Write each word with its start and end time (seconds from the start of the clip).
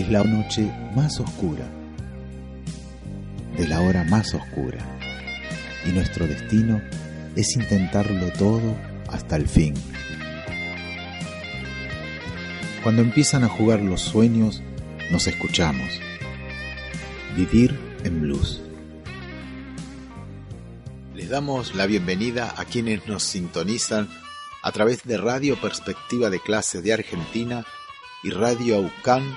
Es 0.00 0.08
la 0.08 0.24
noche 0.24 0.72
más 0.96 1.20
oscura, 1.20 1.68
de 3.58 3.68
la 3.68 3.82
hora 3.82 4.02
más 4.04 4.32
oscura, 4.32 4.78
y 5.86 5.90
nuestro 5.90 6.26
destino 6.26 6.80
es 7.36 7.54
intentarlo 7.54 8.32
todo 8.32 8.76
hasta 9.08 9.36
el 9.36 9.46
fin. 9.46 9.74
Cuando 12.82 13.02
empiezan 13.02 13.44
a 13.44 13.48
jugar 13.48 13.80
los 13.80 14.00
sueños, 14.00 14.62
nos 15.10 15.26
escuchamos. 15.26 15.90
Vivir 17.36 17.78
en 18.02 18.22
blues. 18.22 18.62
Les 21.14 21.28
damos 21.28 21.74
la 21.74 21.84
bienvenida 21.84 22.54
a 22.56 22.64
quienes 22.64 23.06
nos 23.06 23.22
sintonizan 23.22 24.08
a 24.62 24.72
través 24.72 25.04
de 25.04 25.18
Radio 25.18 25.60
Perspectiva 25.60 26.30
de 26.30 26.40
Clase 26.40 26.80
de 26.80 26.94
Argentina 26.94 27.66
y 28.22 28.30
Radio 28.30 28.76
Aucán 28.76 29.36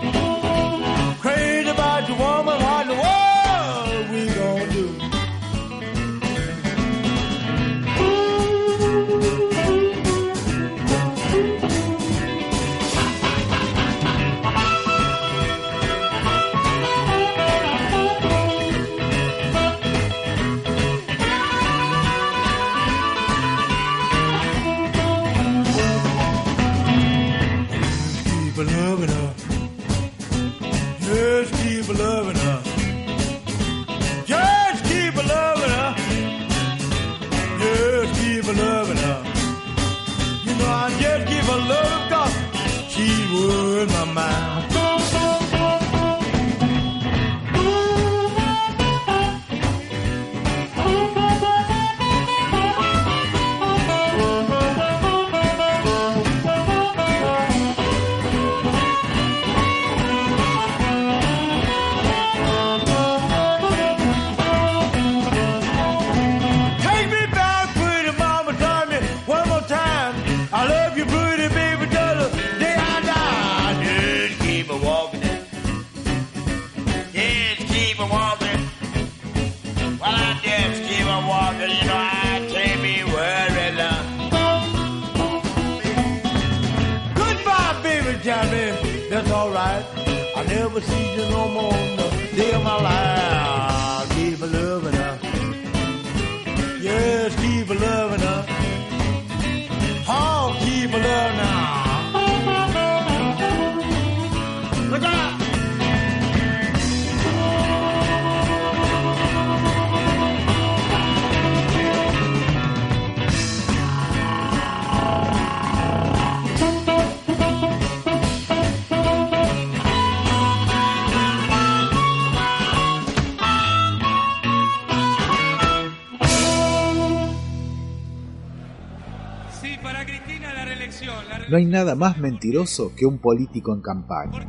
hay 131.61 131.67
nada 131.67 131.95
más 131.95 132.17
mentiroso 132.17 132.91
que 132.95 133.05
un 133.05 133.19
político 133.19 133.73
en 133.73 133.81
campaña. 133.81 134.47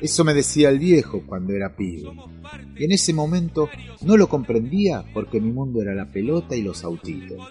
Eso 0.00 0.24
me 0.24 0.32
decía 0.32 0.68
el 0.68 0.78
viejo 0.78 1.22
cuando 1.26 1.52
era 1.52 1.74
pibe. 1.74 2.08
Y 2.76 2.84
en 2.84 2.92
ese 2.92 3.12
momento 3.12 3.68
no 4.02 4.16
lo 4.16 4.28
comprendía 4.28 5.04
porque 5.12 5.40
mi 5.40 5.50
mundo 5.50 5.82
era 5.82 5.92
la 5.94 6.10
pelota 6.10 6.54
y 6.54 6.62
los 6.62 6.84
autitos. 6.84 7.48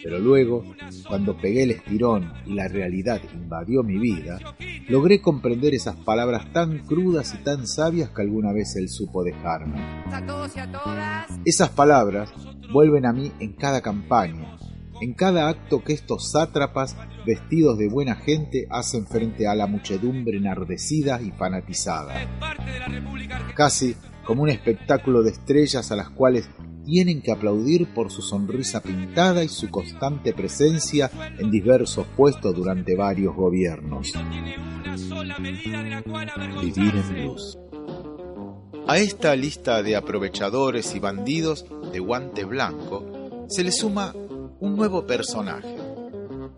Pero 0.00 0.20
luego, 0.20 0.64
cuando 1.08 1.36
pegué 1.36 1.64
el 1.64 1.72
estirón 1.72 2.32
y 2.46 2.54
la 2.54 2.68
realidad 2.68 3.20
invadió 3.34 3.82
mi 3.82 3.98
vida, 3.98 4.38
logré 4.88 5.20
comprender 5.20 5.74
esas 5.74 5.96
palabras 5.96 6.52
tan 6.52 6.84
crudas 6.86 7.34
y 7.34 7.42
tan 7.42 7.66
sabias 7.66 8.10
que 8.10 8.22
alguna 8.22 8.52
vez 8.52 8.76
él 8.76 8.88
supo 8.88 9.24
dejarme. 9.24 10.04
Esas 11.44 11.70
palabras 11.70 12.30
vuelven 12.72 13.06
a 13.06 13.12
mí 13.12 13.32
en 13.40 13.54
cada 13.54 13.80
campaña, 13.80 14.56
en 15.00 15.14
cada 15.14 15.48
acto 15.48 15.82
que 15.82 15.92
estos 15.92 16.30
sátrapas 16.30 16.96
vestidos 17.24 17.78
de 17.78 17.88
buena 17.88 18.14
gente 18.16 18.66
hacen 18.70 19.06
frente 19.06 19.46
a 19.46 19.54
la 19.54 19.66
muchedumbre 19.66 20.38
enardecida 20.38 21.20
y 21.20 21.30
fanatizada. 21.30 22.14
Casi 23.54 23.96
como 24.24 24.42
un 24.42 24.50
espectáculo 24.50 25.22
de 25.22 25.30
estrellas 25.30 25.90
a 25.90 25.96
las 25.96 26.10
cuales 26.10 26.48
tienen 26.84 27.20
que 27.20 27.32
aplaudir 27.32 27.92
por 27.92 28.10
su 28.10 28.22
sonrisa 28.22 28.82
pintada 28.82 29.44
y 29.44 29.48
su 29.48 29.70
constante 29.70 30.32
presencia 30.32 31.10
en 31.38 31.50
diversos 31.50 32.06
puestos 32.16 32.54
durante 32.54 32.96
varios 32.96 33.34
gobiernos. 33.34 34.12
Vivir 36.62 36.94
en 36.94 37.26
luz. 37.26 37.58
A 38.86 38.96
esta 38.96 39.36
lista 39.36 39.82
de 39.82 39.96
aprovechadores 39.96 40.94
y 40.94 40.98
bandidos 40.98 41.66
de 41.92 41.98
guante 41.98 42.44
blanco 42.44 43.46
se 43.48 43.64
le 43.64 43.70
suma 43.70 44.14
un 44.60 44.76
nuevo 44.76 45.06
personaje, 45.06 45.76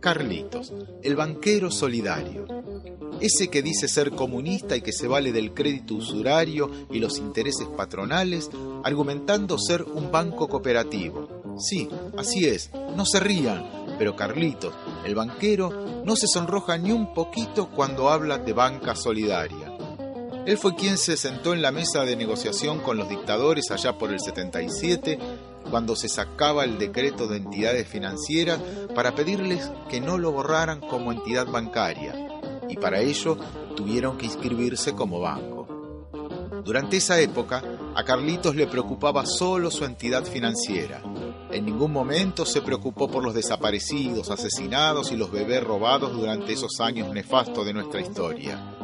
Carlitos, 0.00 0.73
el 1.02 1.17
banquero 1.17 1.70
solidario. 1.70 2.47
Ese 3.20 3.49
que 3.49 3.62
dice 3.62 3.87
ser 3.87 4.12
comunista 4.12 4.76
y 4.76 4.81
que 4.81 4.93
se 4.93 5.06
vale 5.06 5.32
del 5.32 5.52
crédito 5.52 5.94
usurario 5.94 6.70
y 6.91 7.00
los 7.00 7.19
intereses 7.19 7.67
patronales, 7.76 8.49
argumentando 8.82 9.58
ser 9.58 9.82
un 9.82 10.11
banco 10.11 10.49
cooperativo. 10.49 11.56
Sí, 11.58 11.88
así 12.17 12.47
es, 12.47 12.70
no 12.97 13.05
se 13.05 13.20
rían, 13.20 13.69
pero 13.99 14.17
Carlitos, 14.17 14.73
el 15.05 15.14
banquero, 15.14 16.02
no 16.05 16.17
se 16.17 16.26
sonroja 16.26 16.79
ni 16.79 16.93
un 16.93 17.12
poquito 17.12 17.69
cuando 17.69 18.08
habla 18.08 18.38
de 18.38 18.55
banca 18.55 18.97
solidaria. 18.97 19.76
Él 20.47 20.56
fue 20.56 20.75
quien 20.75 20.97
se 20.97 21.19
sentó 21.19 21.52
en 21.52 21.61
la 21.61 21.70
mesa 21.70 22.05
de 22.06 22.17
negociación 22.17 22.81
con 22.81 22.97
los 22.97 23.11
dictadores 23.11 23.70
allá 23.70 23.99
por 23.99 24.11
el 24.11 24.20
77, 24.20 25.19
cuando 25.71 25.97
se 25.97 26.09
sacaba 26.09 26.65
el 26.65 26.79
decreto 26.79 27.27
de 27.27 27.39
entidades 27.39 27.89
financieras 27.89 28.61
para 28.95 29.15
pedirles 29.15 29.71
que 29.89 30.01
no 30.01 30.19
lo 30.19 30.33
borraran 30.33 30.81
como 30.81 31.13
entidad 31.13 31.47
bancaria, 31.47 32.15
y 32.69 32.77
para 32.77 33.01
ello 33.01 33.39
tuvieron 33.77 34.19
que 34.19 34.27
inscribirse 34.27 34.93
como 34.93 35.21
banco. 35.21 35.67
Durante 36.65 36.99
esa 36.99 37.19
época, 37.21 37.63
a 37.95 38.05
Carlitos 38.05 38.55
le 38.55 38.67
preocupaba 38.67 39.25
solo 39.25 39.71
su 39.71 39.85
entidad 39.85 40.25
financiera. 40.25 41.03
En 41.51 41.65
ningún 41.65 41.93
momento 41.93 42.45
se 42.45 42.61
preocupó 42.61 43.09
por 43.09 43.25
los 43.25 43.35
desaparecidos, 43.35 44.31
asesinados 44.31 45.11
y 45.11 45.17
los 45.17 45.33
bebés 45.33 45.65
robados 45.65 46.13
durante 46.13 46.53
esos 46.53 46.81
años 46.81 47.13
nefastos 47.13 47.65
de 47.65 47.73
nuestra 47.73 48.01
historia. 48.01 48.80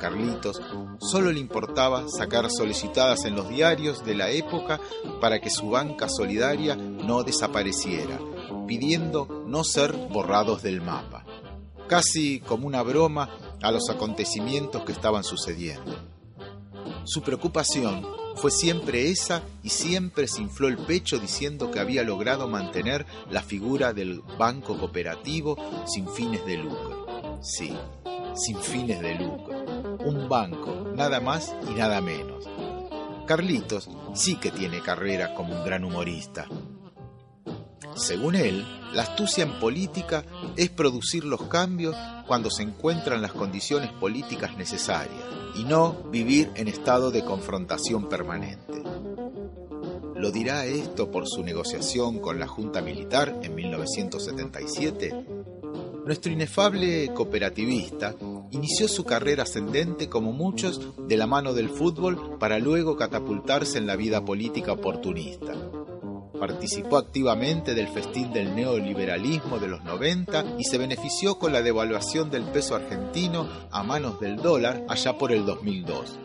Carlitos 0.00 0.60
solo 0.98 1.30
le 1.30 1.38
importaba 1.38 2.08
sacar 2.08 2.50
solicitadas 2.50 3.24
en 3.24 3.36
los 3.36 3.48
diarios 3.48 4.04
de 4.04 4.16
la 4.16 4.30
época 4.30 4.80
para 5.20 5.40
que 5.40 5.50
su 5.50 5.70
banca 5.70 6.08
solidaria 6.08 6.74
no 6.74 7.22
desapareciera, 7.22 8.18
pidiendo 8.66 9.44
no 9.46 9.62
ser 9.62 9.92
borrados 9.92 10.62
del 10.62 10.80
mapa. 10.80 11.24
Casi 11.88 12.40
como 12.40 12.66
una 12.66 12.82
broma 12.82 13.28
a 13.62 13.70
los 13.70 13.90
acontecimientos 13.90 14.84
que 14.84 14.92
estaban 14.92 15.22
sucediendo. 15.22 15.96
Su 17.04 17.22
preocupación 17.22 18.06
fue 18.36 18.50
siempre 18.50 19.10
esa 19.10 19.42
y 19.62 19.70
siempre 19.70 20.28
se 20.28 20.40
infló 20.42 20.68
el 20.68 20.78
pecho 20.78 21.18
diciendo 21.18 21.70
que 21.70 21.80
había 21.80 22.02
logrado 22.04 22.48
mantener 22.48 23.06
la 23.30 23.42
figura 23.42 23.92
del 23.92 24.22
banco 24.38 24.78
cooperativo 24.78 25.56
sin 25.86 26.08
fines 26.08 26.44
de 26.46 26.56
lucro. 26.56 27.38
Sí, 27.42 27.72
sin 28.34 28.56
fines 28.58 29.00
de 29.00 29.14
lucro. 29.16 29.59
Un 30.04 30.28
banco, 30.28 30.86
nada 30.94 31.20
más 31.20 31.54
y 31.68 31.74
nada 31.74 32.00
menos. 32.00 32.48
Carlitos 33.26 33.88
sí 34.14 34.36
que 34.36 34.50
tiene 34.50 34.80
carrera 34.80 35.34
como 35.34 35.54
un 35.54 35.64
gran 35.64 35.84
humorista. 35.84 36.46
Según 37.94 38.34
él, 38.34 38.64
la 38.92 39.02
astucia 39.02 39.44
en 39.44 39.58
política 39.60 40.24
es 40.56 40.70
producir 40.70 41.24
los 41.24 41.42
cambios 41.42 41.96
cuando 42.26 42.50
se 42.50 42.62
encuentran 42.62 43.20
las 43.20 43.32
condiciones 43.32 43.92
políticas 43.92 44.56
necesarias 44.56 45.22
y 45.54 45.64
no 45.64 45.94
vivir 46.10 46.50
en 46.54 46.68
estado 46.68 47.10
de 47.10 47.24
confrontación 47.24 48.08
permanente. 48.08 48.82
¿Lo 50.16 50.30
dirá 50.30 50.66
esto 50.66 51.10
por 51.10 51.26
su 51.28 51.42
negociación 51.42 52.18
con 52.18 52.38
la 52.38 52.46
Junta 52.46 52.82
Militar 52.82 53.38
en 53.42 53.54
1977? 53.54 55.26
Nuestro 56.04 56.32
inefable 56.32 57.12
cooperativista 57.14 58.14
inició 58.50 58.88
su 58.88 59.04
carrera 59.04 59.44
ascendente 59.44 60.08
como 60.08 60.32
muchos 60.32 60.80
de 60.98 61.16
la 61.16 61.26
mano 61.26 61.54
del 61.54 61.68
fútbol 61.68 62.38
para 62.38 62.58
luego 62.58 62.96
catapultarse 62.96 63.78
en 63.78 63.86
la 63.86 63.96
vida 63.96 64.24
política 64.24 64.72
oportunista. 64.72 65.52
Participó 66.38 66.96
activamente 66.96 67.74
del 67.74 67.88
festín 67.88 68.32
del 68.32 68.54
neoliberalismo 68.54 69.58
de 69.58 69.68
los 69.68 69.84
90 69.84 70.56
y 70.58 70.64
se 70.64 70.78
benefició 70.78 71.38
con 71.38 71.52
la 71.52 71.60
devaluación 71.60 72.30
del 72.30 72.44
peso 72.44 72.74
argentino 72.74 73.46
a 73.70 73.82
manos 73.82 74.18
del 74.20 74.36
dólar 74.36 74.84
allá 74.88 75.18
por 75.18 75.32
el 75.32 75.44
2002. 75.44 76.18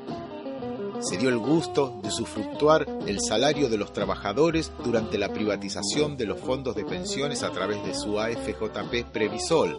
Se 1.02 1.18
dio 1.18 1.28
el 1.28 1.38
gusto 1.38 2.00
de 2.02 2.10
sufructuar 2.10 2.88
el 3.06 3.20
salario 3.20 3.68
de 3.68 3.78
los 3.78 3.92
trabajadores 3.92 4.72
durante 4.84 5.18
la 5.18 5.34
privatización 5.34 6.16
de 6.16 6.26
los 6.26 6.40
fondos 6.40 6.76
de 6.76 6.86
pensiones 6.86 7.44
a 7.44 7.52
través 7.52 7.84
de 7.86 7.94
su 7.94 8.18
AFJP 8.20 9.12
Previsol, 9.12 9.78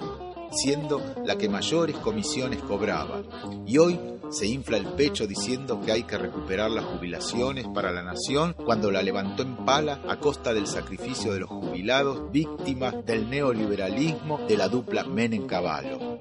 siendo 0.53 1.01
la 1.25 1.37
que 1.37 1.49
mayores 1.49 1.97
comisiones 1.97 2.61
cobraba. 2.63 3.23
Y 3.67 3.79
hoy 3.79 3.99
se 4.31 4.47
infla 4.47 4.77
el 4.77 4.87
pecho 4.87 5.27
diciendo 5.27 5.81
que 5.81 5.93
hay 5.93 6.03
que 6.03 6.19
recuperar 6.19 6.71
las 6.71 6.85
jubilaciones 6.85 7.67
para 7.69 7.93
la 7.93 8.03
nación 8.03 8.55
cuando 8.65 8.91
la 8.91 9.03
levantó 9.03 9.43
en 9.43 9.57
pala 9.65 10.01
a 10.09 10.19
costa 10.19 10.53
del 10.53 10.67
sacrificio 10.67 11.33
de 11.33 11.41
los 11.41 11.51
jubilados 11.51 12.31
víctimas 12.33 13.05
del 13.05 13.31
neoliberalismo 13.31 14.41
de 14.49 14.57
la 14.57 14.69
dupla 14.69 15.05
Menem-Caballo. 15.05 16.17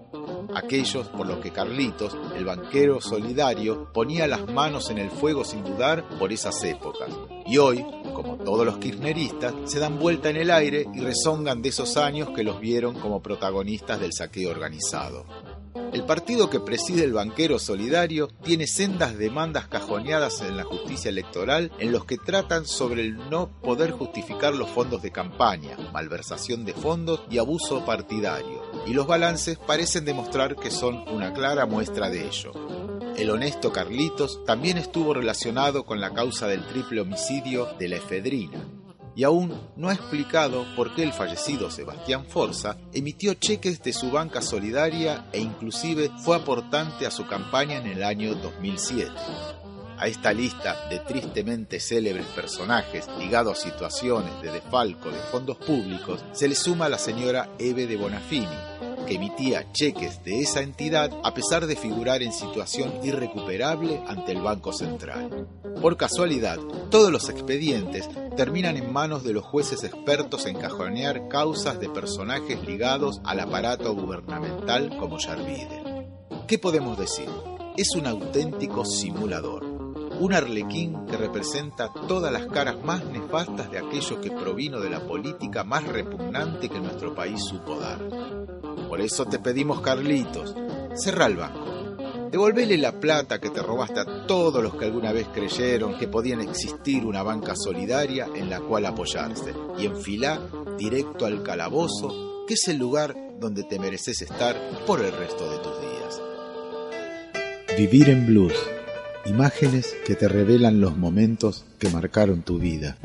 Aquellos 0.55 1.07
por 1.09 1.27
los 1.27 1.39
que 1.39 1.51
Carlitos, 1.51 2.15
el 2.35 2.45
banquero 2.45 3.01
solidario, 3.01 3.91
ponía 3.91 4.27
las 4.27 4.47
manos 4.47 4.89
en 4.89 4.99
el 4.99 5.09
fuego 5.09 5.43
sin 5.43 5.63
dudar 5.63 6.07
por 6.19 6.31
esas 6.31 6.63
épocas. 6.63 7.09
Y 7.45 7.57
hoy, 7.57 7.85
como 8.15 8.37
todos 8.37 8.65
los 8.65 8.79
kirchneristas, 8.79 9.53
se 9.65 9.79
dan 9.79 9.99
vuelta 9.99 10.29
en 10.31 10.37
el 10.37 10.49
aire 10.49 10.87
y 10.93 11.01
rezongan 11.01 11.61
de 11.61 11.69
esos 11.69 11.97
años 11.97 12.29
que 12.35 12.43
los 12.43 12.59
vieron 12.59 12.99
como 12.99 13.21
protagonistas 13.21 13.99
del 13.99 14.13
saqueo 14.13 14.49
organizado. 14.49 15.25
El 15.91 16.05
partido 16.05 16.49
que 16.49 16.59
preside 16.59 17.03
el 17.03 17.13
banquero 17.13 17.59
solidario 17.59 18.27
tiene 18.43 18.67
sendas 18.67 19.17
demandas 19.17 19.67
cajoneadas 19.67 20.41
en 20.41 20.57
la 20.57 20.63
justicia 20.63 21.09
electoral 21.09 21.71
en 21.79 21.91
los 21.91 22.05
que 22.05 22.17
tratan 22.17 22.65
sobre 22.65 23.01
el 23.01 23.29
no 23.29 23.49
poder 23.61 23.91
justificar 23.91 24.55
los 24.55 24.69
fondos 24.69 25.01
de 25.01 25.11
campaña, 25.11 25.77
malversación 25.93 26.65
de 26.65 26.73
fondos 26.73 27.21
y 27.29 27.37
abuso 27.37 27.85
partidario, 27.85 28.61
y 28.85 28.93
los 28.93 29.07
balances 29.07 29.57
parecen 29.57 30.05
demostrar 30.05 30.55
que 30.55 30.71
son 30.71 31.07
una 31.09 31.33
clara 31.33 31.65
muestra 31.65 32.09
de 32.09 32.27
ello. 32.27 32.51
El 33.17 33.29
honesto 33.29 33.71
Carlitos 33.71 34.43
también 34.45 34.77
estuvo 34.77 35.13
relacionado 35.13 35.85
con 35.85 36.01
la 36.01 36.13
causa 36.13 36.47
del 36.47 36.65
triple 36.67 36.99
homicidio 36.99 37.69
de 37.79 37.87
la 37.87 37.95
efedrina, 37.95 38.59
y 39.15 39.23
aún 39.23 39.57
no 39.77 39.87
ha 39.87 39.93
explicado 39.93 40.65
por 40.75 40.93
qué 40.93 41.03
el 41.03 41.13
fallecido 41.13 41.71
Sebastián 41.71 42.25
Forza 42.25 42.77
emitió 42.93 43.33
cheques 43.35 43.81
de 43.81 43.93
su 43.93 44.11
banca 44.11 44.41
solidaria 44.41 45.27
e 45.31 45.39
inclusive 45.39 46.11
fue 46.25 46.35
aportante 46.35 47.05
a 47.05 47.11
su 47.11 47.25
campaña 47.25 47.77
en 47.77 47.87
el 47.87 48.03
año 48.03 48.35
2007. 48.35 49.09
A 49.97 50.07
esta 50.07 50.33
lista 50.33 50.89
de 50.89 50.99
tristemente 50.99 51.79
célebres 51.79 52.25
personajes 52.27 53.07
ligados 53.17 53.59
a 53.59 53.61
situaciones 53.61 54.41
de 54.41 54.51
defalco 54.51 55.09
de 55.09 55.19
fondos 55.31 55.55
públicos 55.55 56.25
se 56.33 56.49
le 56.49 56.55
suma 56.55 56.89
la 56.89 56.97
señora 56.97 57.49
Eve 57.59 57.87
de 57.87 57.95
Bonafini, 57.95 58.57
que 59.05 59.15
emitía 59.15 59.71
cheques 59.71 60.23
de 60.23 60.41
esa 60.41 60.61
entidad 60.61 61.11
a 61.23 61.33
pesar 61.33 61.67
de 61.67 61.75
figurar 61.75 62.23
en 62.23 62.33
situación 62.33 62.91
irrecuperable 63.03 64.01
ante 64.07 64.31
el 64.31 64.41
Banco 64.41 64.73
Central. 64.73 65.47
Por 65.81 65.97
casualidad, 65.97 66.59
todos 66.89 67.11
los 67.11 67.29
expedientes 67.29 68.09
terminan 68.35 68.77
en 68.77 68.91
manos 68.91 69.23
de 69.23 69.33
los 69.33 69.45
jueces 69.45 69.83
expertos 69.83 70.45
en 70.45 70.57
cajonear 70.57 71.27
causas 71.27 71.79
de 71.79 71.89
personajes 71.89 72.63
ligados 72.65 73.21
al 73.23 73.39
aparato 73.39 73.93
gubernamental 73.93 74.97
como 74.97 75.17
Yarvide. 75.19 76.09
¿Qué 76.47 76.57
podemos 76.57 76.97
decir? 76.97 77.29
Es 77.77 77.95
un 77.95 78.07
auténtico 78.07 78.85
simulador 78.85 79.75
un 80.19 80.33
arlequín 80.33 81.05
que 81.07 81.17
representa 81.17 81.91
todas 82.07 82.31
las 82.31 82.45
caras 82.47 82.81
más 82.83 83.03
nefastas 83.05 83.69
de 83.69 83.79
aquello 83.79 84.21
que 84.21 84.31
provino 84.31 84.79
de 84.79 84.89
la 84.89 85.01
política 85.01 85.63
más 85.63 85.85
repugnante 85.85 86.69
que 86.69 86.79
nuestro 86.79 87.13
país 87.13 87.41
supo 87.43 87.77
dar. 87.77 87.99
Por 88.75 89.01
eso 89.01 89.25
te 89.25 89.39
pedimos, 89.39 89.81
Carlitos, 89.81 90.55
cerra 90.95 91.25
el 91.25 91.37
banco. 91.37 92.29
Devolvele 92.31 92.77
la 92.77 92.99
plata 92.99 93.39
que 93.39 93.49
te 93.49 93.61
robaste 93.61 94.01
a 94.01 94.27
todos 94.27 94.61
los 94.61 94.75
que 94.75 94.85
alguna 94.85 95.11
vez 95.11 95.27
creyeron 95.33 95.97
que 95.97 96.07
podían 96.07 96.41
existir 96.41 97.05
una 97.05 97.23
banca 97.23 97.55
solidaria 97.55 98.27
en 98.35 98.49
la 98.49 98.59
cual 98.59 98.85
apoyarse 98.85 99.53
y 99.77 99.85
enfilá 99.85 100.41
directo 100.77 101.25
al 101.25 101.43
calabozo, 101.43 102.45
que 102.47 102.55
es 102.55 102.67
el 102.67 102.77
lugar 102.77 103.15
donde 103.39 103.63
te 103.63 103.79
mereces 103.79 104.21
estar 104.21 104.55
por 104.85 105.01
el 105.01 105.11
resto 105.11 105.49
de 105.49 105.57
tus 105.59 105.81
días. 105.81 106.21
Vivir 107.77 108.09
en 108.09 108.25
blues 108.25 108.55
Imágenes 109.25 109.95
que 110.05 110.13
te 110.13 110.27
revelan 110.27 110.79
los 110.79 110.97
momentos 110.97 111.65
que 111.79 111.89
marcaron 111.89 112.43
tu 112.43 112.59
vida. 112.59 112.95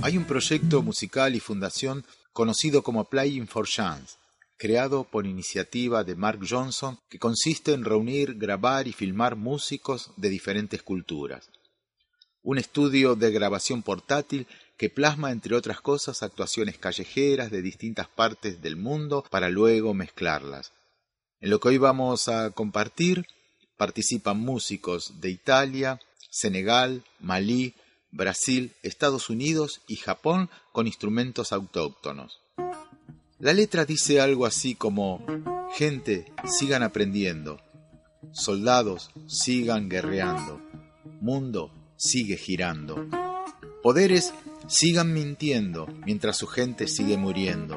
Hay 0.00 0.16
un 0.16 0.24
proyecto 0.24 0.80
musical 0.80 1.34
y 1.34 1.40
fundación 1.40 2.04
conocido 2.32 2.84
como 2.84 3.02
Playing 3.04 3.48
for 3.48 3.66
Chance, 3.66 4.14
creado 4.56 5.04
por 5.04 5.26
iniciativa 5.26 6.04
de 6.04 6.16
Mark 6.16 6.40
Johnson, 6.48 6.98
que 7.08 7.18
consiste 7.18 7.72
en 7.72 7.84
reunir, 7.84 8.34
grabar 8.34 8.88
y 8.88 8.92
filmar 8.92 9.36
músicos 9.36 10.12
de 10.16 10.28
diferentes 10.28 10.82
culturas. 10.82 11.50
Un 12.42 12.58
estudio 12.58 13.16
de 13.16 13.30
grabación 13.32 13.82
portátil 13.82 14.46
que 14.78 14.90
plasma, 14.90 15.32
entre 15.32 15.56
otras 15.56 15.80
cosas, 15.80 16.22
actuaciones 16.22 16.78
callejeras 16.78 17.50
de 17.50 17.62
distintas 17.62 18.08
partes 18.08 18.62
del 18.62 18.76
mundo 18.76 19.24
para 19.30 19.48
luego 19.48 19.94
mezclarlas. 19.94 20.72
En 21.40 21.50
lo 21.50 21.60
que 21.60 21.68
hoy 21.68 21.78
vamos 21.78 22.28
a 22.28 22.50
compartir 22.50 23.26
participan 23.76 24.38
músicos 24.38 25.20
de 25.20 25.30
Italia, 25.30 26.00
Senegal, 26.30 27.04
Malí, 27.20 27.74
Brasil, 28.10 28.72
Estados 28.82 29.28
Unidos 29.28 29.82
y 29.86 29.96
Japón 29.96 30.48
con 30.72 30.86
instrumentos 30.86 31.52
autóctonos. 31.52 32.40
La 33.38 33.52
letra 33.52 33.84
dice 33.84 34.18
algo 34.18 34.46
así 34.46 34.74
como, 34.74 35.20
gente, 35.74 36.32
sigan 36.46 36.82
aprendiendo, 36.82 37.60
soldados, 38.32 39.10
sigan 39.26 39.90
guerreando, 39.90 40.58
mundo, 41.20 41.70
sigue 41.96 42.38
girando, 42.38 43.06
poderes, 43.82 44.32
sigan 44.68 45.12
mintiendo 45.12 45.86
mientras 46.06 46.38
su 46.38 46.46
gente 46.46 46.88
sigue 46.88 47.18
muriendo, 47.18 47.76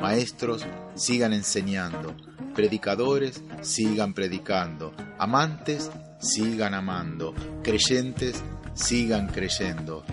maestros, 0.00 0.64
sigan 0.94 1.32
enseñando, 1.32 2.16
predicadores, 2.54 3.42
sigan 3.62 4.14
predicando, 4.14 4.94
amantes, 5.18 5.90
sigan 6.20 6.72
amando, 6.72 7.34
creyentes, 7.64 8.44
sigan 8.74 9.26
creyendo, 9.26 10.04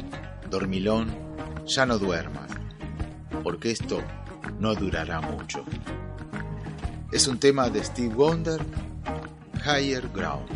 dormilón, 0.49 1.15
ya 1.67 1.85
no 1.85 1.99
duermas, 1.99 2.49
porque 3.43 3.69
esto 3.69 4.01
no 4.59 4.75
durará 4.75 5.21
mucho. 5.21 5.63
Es 7.11 7.27
un 7.27 7.39
tema 7.39 7.69
de 7.69 7.83
Steve 7.83 8.13
Wonder, 8.13 8.59
Higher 9.65 10.07
Ground. 10.13 10.47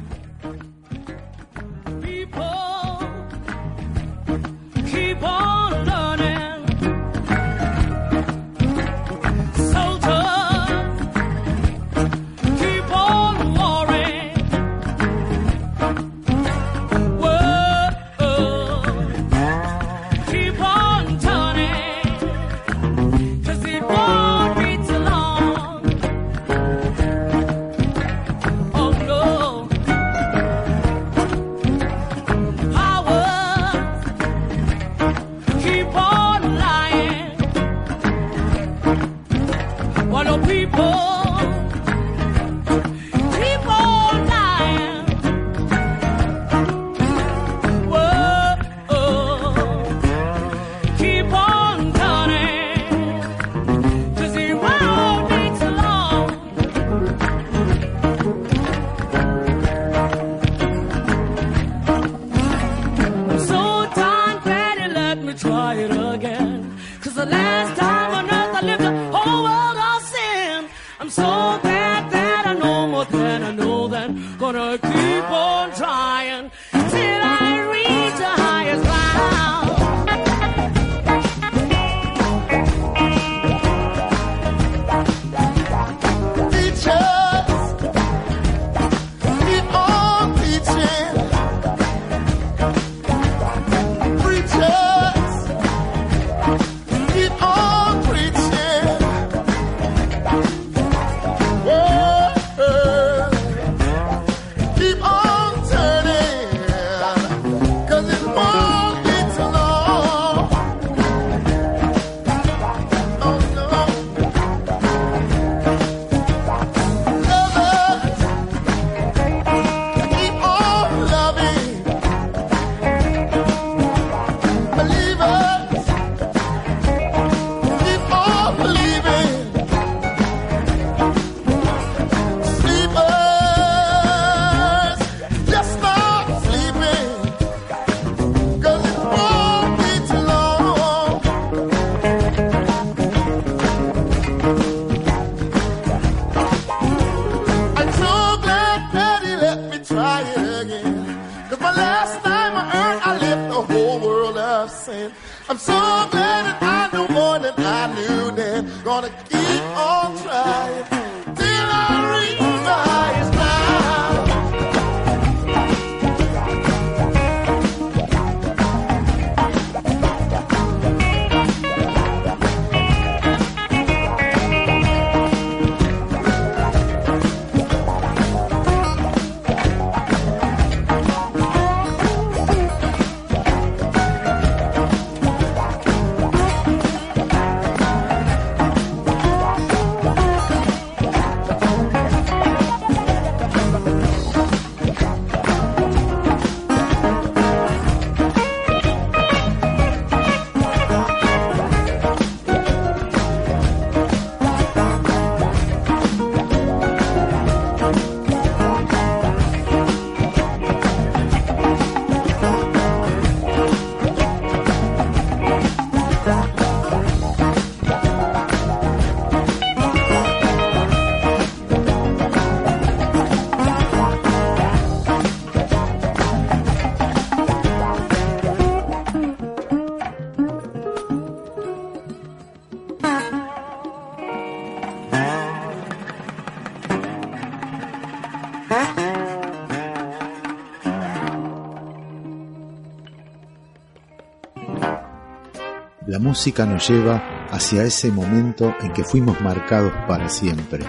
música 246.21 246.67
nos 246.67 246.87
lleva 246.87 247.47
hacia 247.49 247.83
ese 247.83 248.11
momento 248.11 248.75
en 248.79 248.93
que 248.93 249.03
fuimos 249.03 249.41
marcados 249.41 249.91
para 250.07 250.29
siempre, 250.29 250.85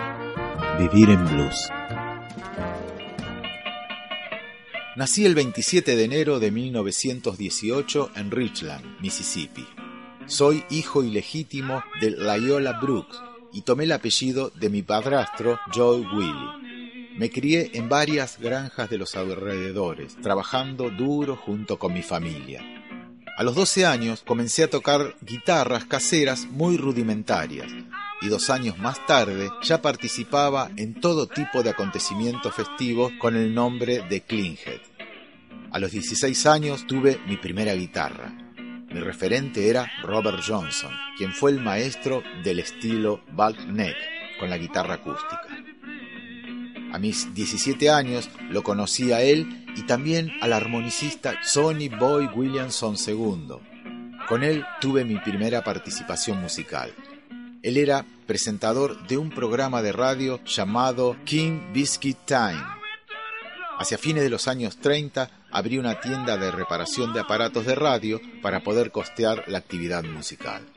vivir 0.79 1.09
en 1.09 1.25
blues. 1.25 1.71
Nací 4.95 5.25
el 5.25 5.35
27 5.35 5.97
de 5.97 6.05
enero 6.05 6.39
de 6.39 6.51
1918 6.51 8.11
en 8.15 8.31
Richland, 8.31 9.01
Mississippi. 9.01 9.67
Soy 10.27 10.65
hijo 10.69 11.03
ilegítimo 11.03 11.83
de 12.03 12.11
Loyola 12.11 12.79
Brooks 12.79 13.19
y 13.55 13.63
tomé 13.63 13.85
el 13.85 13.93
apellido 13.93 14.51
de 14.51 14.69
mi 14.69 14.83
padrastro 14.83 15.59
Joe 15.75 16.01
Willie. 16.15 17.17
Me 17.17 17.31
crié 17.31 17.71
en 17.73 17.89
varias 17.89 18.39
granjas 18.39 18.91
de 18.91 18.99
los 18.99 19.17
alrededores, 19.17 20.15
trabajando 20.21 20.91
duro 20.91 21.37
junto 21.37 21.79
con 21.79 21.95
mi 21.95 22.03
familia. 22.03 22.72
A 23.35 23.45
los 23.45 23.55
12 23.55 23.87
años 23.87 24.23
comencé 24.27 24.63
a 24.63 24.71
tocar 24.71 25.17
guitarras 25.23 25.87
caseras 25.87 26.47
muy 26.51 26.77
rudimentarias 26.77 27.73
y 28.21 28.29
dos 28.29 28.51
años 28.51 28.79
más 28.79 29.05
tarde 29.07 29.51
ya 29.63 29.81
participaba 29.81 30.71
en 30.77 31.01
todo 31.01 31.27
tipo 31.27 31.63
de 31.63 31.71
acontecimientos 31.71 32.55
festivos 32.55 33.11
con 33.19 33.35
el 33.35 33.55
nombre 33.55 34.05
de 34.09 34.21
Klinghead. 34.21 34.81
A 35.73 35.79
los 35.79 35.93
16 35.93 36.45
años 36.47 36.87
tuve 36.87 37.21
mi 37.27 37.39
primera 37.39 37.73
guitarra. 37.73 38.33
Mi 38.93 39.01
referente 39.01 39.67
era 39.71 39.91
Robert 40.03 40.43
Johnson, 40.47 40.93
quien 41.17 41.33
fue 41.33 41.53
el 41.53 41.61
maestro 41.61 42.23
del 42.45 42.59
estilo 42.59 43.23
Balk 43.33 43.59
Neck 43.67 43.97
con 44.39 44.51
la 44.51 44.59
guitarra 44.59 44.95
acústica. 44.95 45.49
A 46.93 46.99
mis 46.99 47.35
17 47.35 47.89
años 47.89 48.29
lo 48.51 48.63
conocí 48.63 49.13
a 49.13 49.23
él 49.23 49.62
y 49.77 49.83
también 49.83 50.33
al 50.41 50.53
armonicista 50.53 51.43
Sonny 51.43 51.89
Boy 51.89 52.27
Williamson 52.35 52.97
II. 52.97 53.57
Con 54.29 54.45
él 54.45 54.65
tuve 54.81 55.05
mi 55.05 55.19
primera 55.19 55.63
participación 55.65 56.41
musical. 56.41 56.95
Él 57.63 57.77
era 57.77 58.05
presentador 58.27 59.07
de 59.07 59.19
un 59.19 59.31
programa 59.31 59.83
de 59.83 59.93
radio 59.93 60.43
llamado 60.45 61.17
King 61.25 61.73
Biscuit 61.73 62.19
Time. 62.25 62.65
Hacia 63.79 63.99
fines 63.99 64.23
de 64.23 64.31
los 64.31 64.49
años 64.49 64.79
30 64.79 65.31
abrí 65.51 65.79
una 65.79 66.01
tienda 66.01 66.37
de 66.37 66.51
reparación 66.51 67.13
de 67.13 67.21
aparatos 67.21 67.67
de 67.67 67.75
radio 67.75 68.21
para 68.41 68.61
poder 68.61 68.91
costear 68.91 69.45
la 69.49 69.59
actividad 69.59 70.03
musical. 70.05 70.72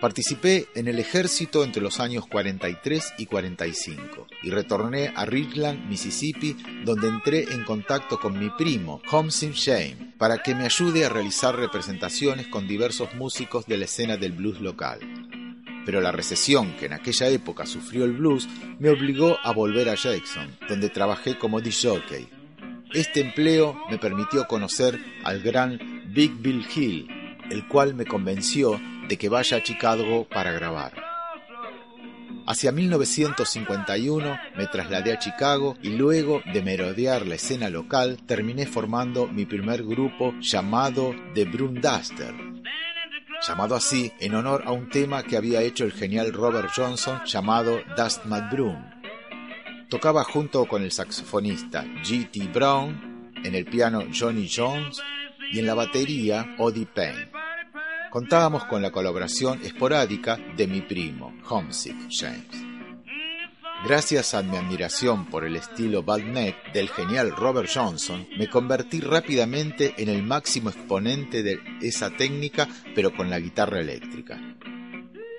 Participé 0.00 0.66
en 0.74 0.88
el 0.88 0.98
ejército 0.98 1.64
entre 1.64 1.80
los 1.80 2.00
años 2.00 2.26
43 2.26 3.14
y 3.16 3.24
45 3.24 4.26
y 4.42 4.50
retorné 4.50 5.10
a 5.16 5.24
Richland, 5.24 5.88
Mississippi, 5.88 6.54
donde 6.84 7.08
entré 7.08 7.44
en 7.54 7.64
contacto 7.64 8.20
con 8.20 8.38
mi 8.38 8.50
primo, 8.50 9.00
Homsin 9.10 9.52
Shame, 9.52 10.12
para 10.18 10.42
que 10.42 10.54
me 10.54 10.66
ayude 10.66 11.06
a 11.06 11.08
realizar 11.08 11.56
representaciones 11.56 12.46
con 12.48 12.68
diversos 12.68 13.14
músicos 13.14 13.64
de 13.64 13.78
la 13.78 13.86
escena 13.86 14.18
del 14.18 14.32
blues 14.32 14.60
local. 14.60 15.00
Pero 15.86 16.02
la 16.02 16.12
recesión 16.12 16.76
que 16.76 16.86
en 16.86 16.92
aquella 16.92 17.28
época 17.28 17.64
sufrió 17.64 18.04
el 18.04 18.12
blues 18.12 18.46
me 18.78 18.90
obligó 18.90 19.38
a 19.42 19.52
volver 19.52 19.88
a 19.88 19.94
Jackson, 19.94 20.58
donde 20.68 20.90
trabajé 20.90 21.38
como 21.38 21.62
disc-jockey. 21.62 22.28
Este 22.92 23.20
empleo 23.20 23.80
me 23.88 23.96
permitió 23.96 24.46
conocer 24.46 25.00
al 25.24 25.40
gran 25.40 26.02
Big 26.12 26.32
Bill 26.34 26.66
Hill, 26.74 27.08
el 27.50 27.66
cual 27.66 27.94
me 27.94 28.04
convenció 28.04 28.78
de 29.08 29.16
que 29.16 29.28
vaya 29.28 29.58
a 29.58 29.62
Chicago 29.62 30.26
para 30.28 30.52
grabar. 30.52 30.92
Hacia 32.48 32.70
1951 32.70 34.38
me 34.56 34.66
trasladé 34.68 35.12
a 35.12 35.18
Chicago 35.18 35.76
y 35.82 35.96
luego 35.96 36.42
de 36.52 36.62
merodear 36.62 37.26
la 37.26 37.34
escena 37.34 37.68
local 37.68 38.18
terminé 38.24 38.66
formando 38.66 39.26
mi 39.26 39.46
primer 39.46 39.82
grupo 39.82 40.32
llamado 40.40 41.12
The 41.34 41.44
Broom 41.44 41.80
Duster, 41.80 42.34
llamado 43.46 43.74
así 43.74 44.12
en 44.20 44.36
honor 44.36 44.62
a 44.64 44.70
un 44.70 44.88
tema 44.88 45.24
que 45.24 45.36
había 45.36 45.60
hecho 45.62 45.84
el 45.84 45.92
genial 45.92 46.32
Robert 46.32 46.70
Johnson 46.74 47.20
llamado 47.26 47.80
Dust 47.96 48.24
My 48.26 48.40
Broom. 48.48 48.92
Tocaba 49.88 50.22
junto 50.22 50.66
con 50.66 50.82
el 50.82 50.92
saxofonista 50.92 51.84
G.T. 52.04 52.48
Brown, 52.54 53.32
en 53.42 53.56
el 53.56 53.64
piano 53.64 54.04
Johnny 54.16 54.48
Jones 54.48 55.02
y 55.52 55.58
en 55.58 55.66
la 55.66 55.74
batería 55.74 56.54
Odie 56.58 56.86
Payne. 56.86 57.35
Contábamos 58.10 58.64
con 58.64 58.82
la 58.82 58.90
colaboración 58.90 59.60
esporádica 59.62 60.38
de 60.56 60.66
mi 60.66 60.80
primo, 60.80 61.34
Homesick 61.48 61.96
James. 62.10 62.66
Gracias 63.84 64.34
a 64.34 64.42
mi 64.42 64.56
admiración 64.56 65.26
por 65.26 65.44
el 65.44 65.56
estilo 65.56 66.02
Neck 66.02 66.72
del 66.72 66.88
genial 66.88 67.32
Robert 67.36 67.68
Johnson, 67.72 68.26
me 68.38 68.48
convertí 68.48 69.00
rápidamente 69.00 69.94
en 69.98 70.08
el 70.08 70.22
máximo 70.22 70.70
exponente 70.70 71.42
de 71.42 71.60
esa 71.82 72.10
técnica, 72.10 72.68
pero 72.94 73.14
con 73.14 73.28
la 73.28 73.38
guitarra 73.38 73.80
eléctrica. 73.80 74.40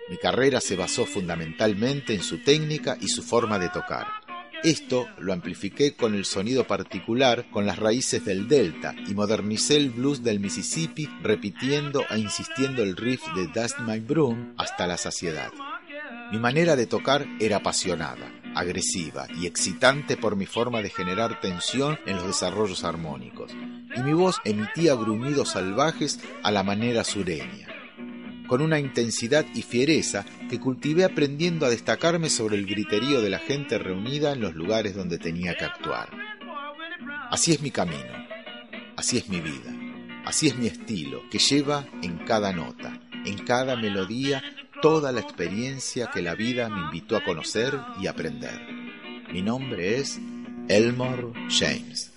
Mi 0.10 0.18
carrera 0.18 0.62
se 0.62 0.76
basó 0.76 1.06
fundamentalmente 1.06 2.14
en 2.14 2.22
su 2.22 2.42
técnica 2.42 2.98
y 3.02 3.08
su 3.10 3.24
forma 3.24 3.60
de 3.60 3.70
tocar. 3.70 4.27
Esto 4.64 5.08
lo 5.20 5.34
amplifiqué 5.34 5.94
con 5.94 6.16
el 6.16 6.26
sonido 6.26 6.66
particular 6.66 7.46
con 7.52 7.66
las 7.66 7.78
raíces 7.78 8.26
del 8.26 8.48
Delta 8.48 8.96
y 9.08 9.14
modernicé 9.14 9.78
el 9.78 9.92
blues 9.92 10.24
del 10.24 10.40
Mississippi 10.40 11.08
repitiendo 11.22 12.04
e 12.10 12.18
insistiendo 12.18 12.82
el 12.82 12.98
riff 12.98 13.22
de 13.36 13.48
Dust 13.48 13.80
My 13.80 14.00
Broom 14.00 14.54
hasta 14.58 14.88
la 14.88 14.98
saciedad. 14.98 15.52
Mi 16.32 16.40
manera 16.40 16.76
de 16.76 16.88
tocar 16.88 17.26
era 17.40 17.58
apasionada, 17.58 18.32
agresiva 18.56 19.28
y 19.40 19.46
excitante 19.46 20.18
por 20.18 20.36
mi 20.36 20.46
forma 20.46 20.82
de 20.82 20.90
generar 20.90 21.40
tensión 21.40 22.00
en 22.06 22.16
los 22.16 22.26
desarrollos 22.26 22.84
armónicos, 22.84 23.52
y 23.96 24.00
mi 24.02 24.14
voz 24.14 24.38
emitía 24.44 24.96
gruñidos 24.96 25.52
salvajes 25.52 26.20
a 26.44 26.52
la 26.52 26.64
manera 26.64 27.04
sureña 27.04 27.77
con 28.48 28.62
una 28.62 28.80
intensidad 28.80 29.46
y 29.54 29.62
fiereza 29.62 30.26
que 30.50 30.60
cultivé 30.60 31.04
aprendiendo 31.04 31.66
a 31.66 31.70
destacarme 31.70 32.30
sobre 32.30 32.56
el 32.56 32.66
griterío 32.66 33.22
de 33.22 33.30
la 33.30 33.40
gente 33.40 33.78
reunida 33.78 34.32
en 34.32 34.42
los 34.42 34.56
lugares 34.56 34.96
donde 34.96 35.18
tenía 35.18 35.56
que 35.56 35.66
actuar. 35.66 36.10
Así 37.30 37.52
es 37.52 37.62
mi 37.62 37.72
camino, 37.72 38.14
así 38.96 39.18
es 39.18 39.30
mi 39.30 39.42
vida, 39.42 39.74
así 40.26 40.48
es 40.48 40.58
mi 40.58 40.68
estilo, 40.68 41.24
que 41.30 41.40
lleva 41.40 41.86
en 42.02 42.20
cada 42.20 42.54
nota, 42.54 43.00
en 43.26 43.38
cada 43.40 43.76
melodía, 43.76 44.42
toda 44.82 45.12
la 45.12 45.20
experiencia 45.20 46.10
que 46.14 46.22
la 46.22 46.36
vida 46.36 46.70
me 46.70 46.82
invitó 46.82 47.18
a 47.18 47.24
conocer 47.24 47.78
y 48.02 48.08
aprender. 48.08 48.62
Mi 49.32 49.42
nombre 49.42 49.98
es 50.00 50.20
Elmore 50.70 51.34
James. 51.50 52.17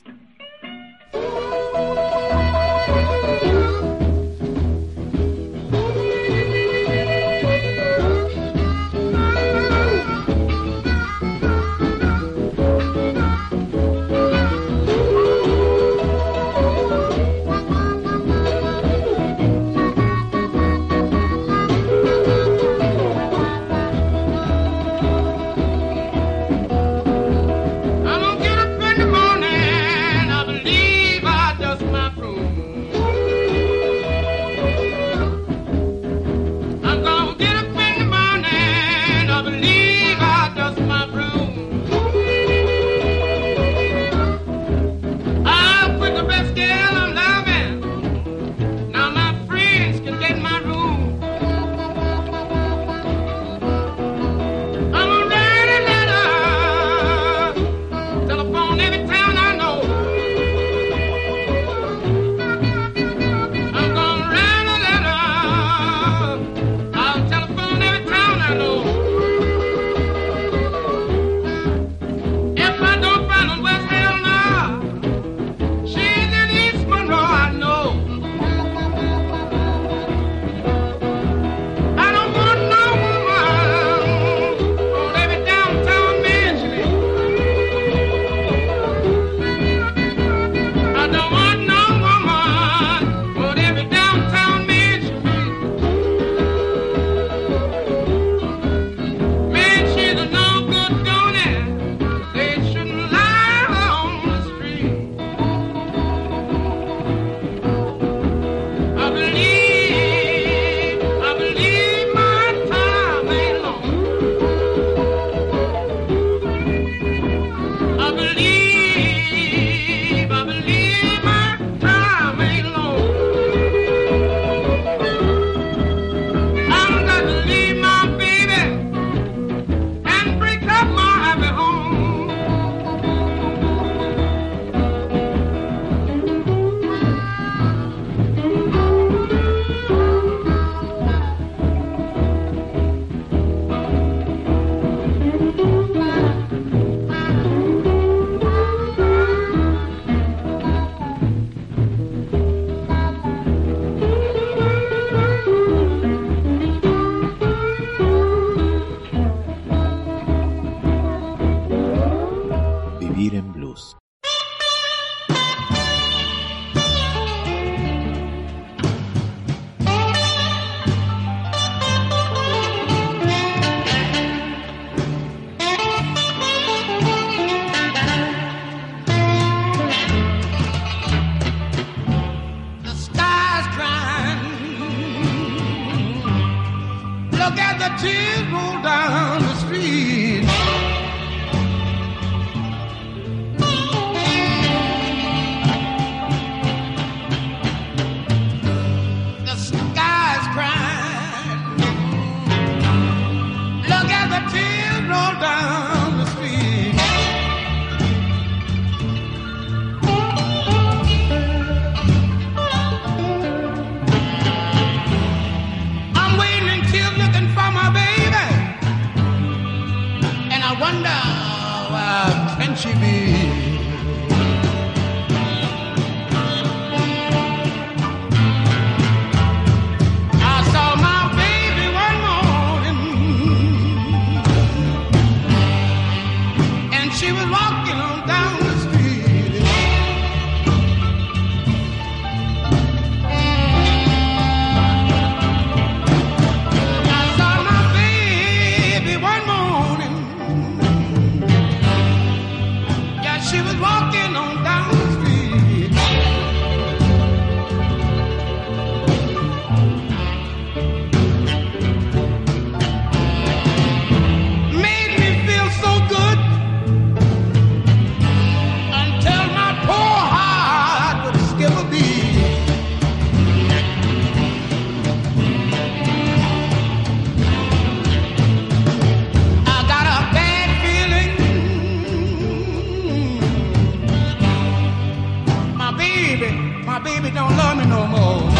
My 286.90 286.98
baby 286.98 287.30
don't 287.30 287.56
love 287.56 287.76
me 287.76 287.84
no 287.86 288.04
more. 288.04 288.59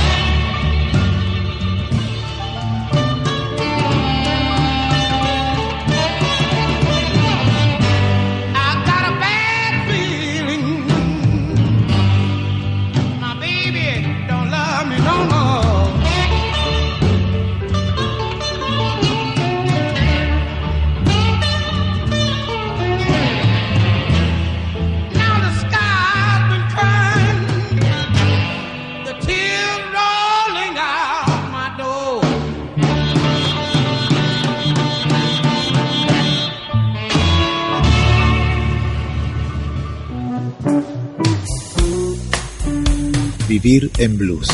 En 43.71 44.19
Blues. 44.19 44.49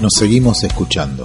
Nos 0.00 0.12
seguimos 0.16 0.62
escuchando. 0.62 1.24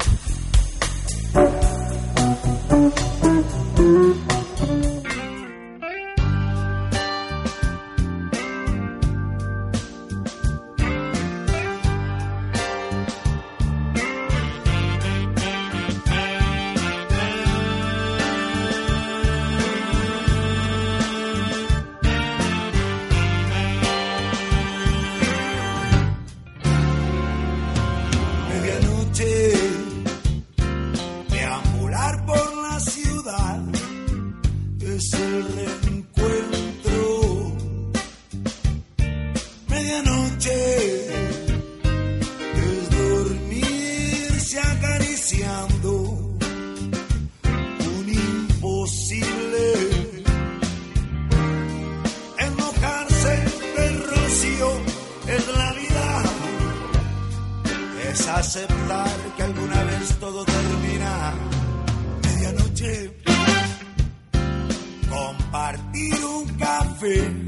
coffee. 67.06 67.45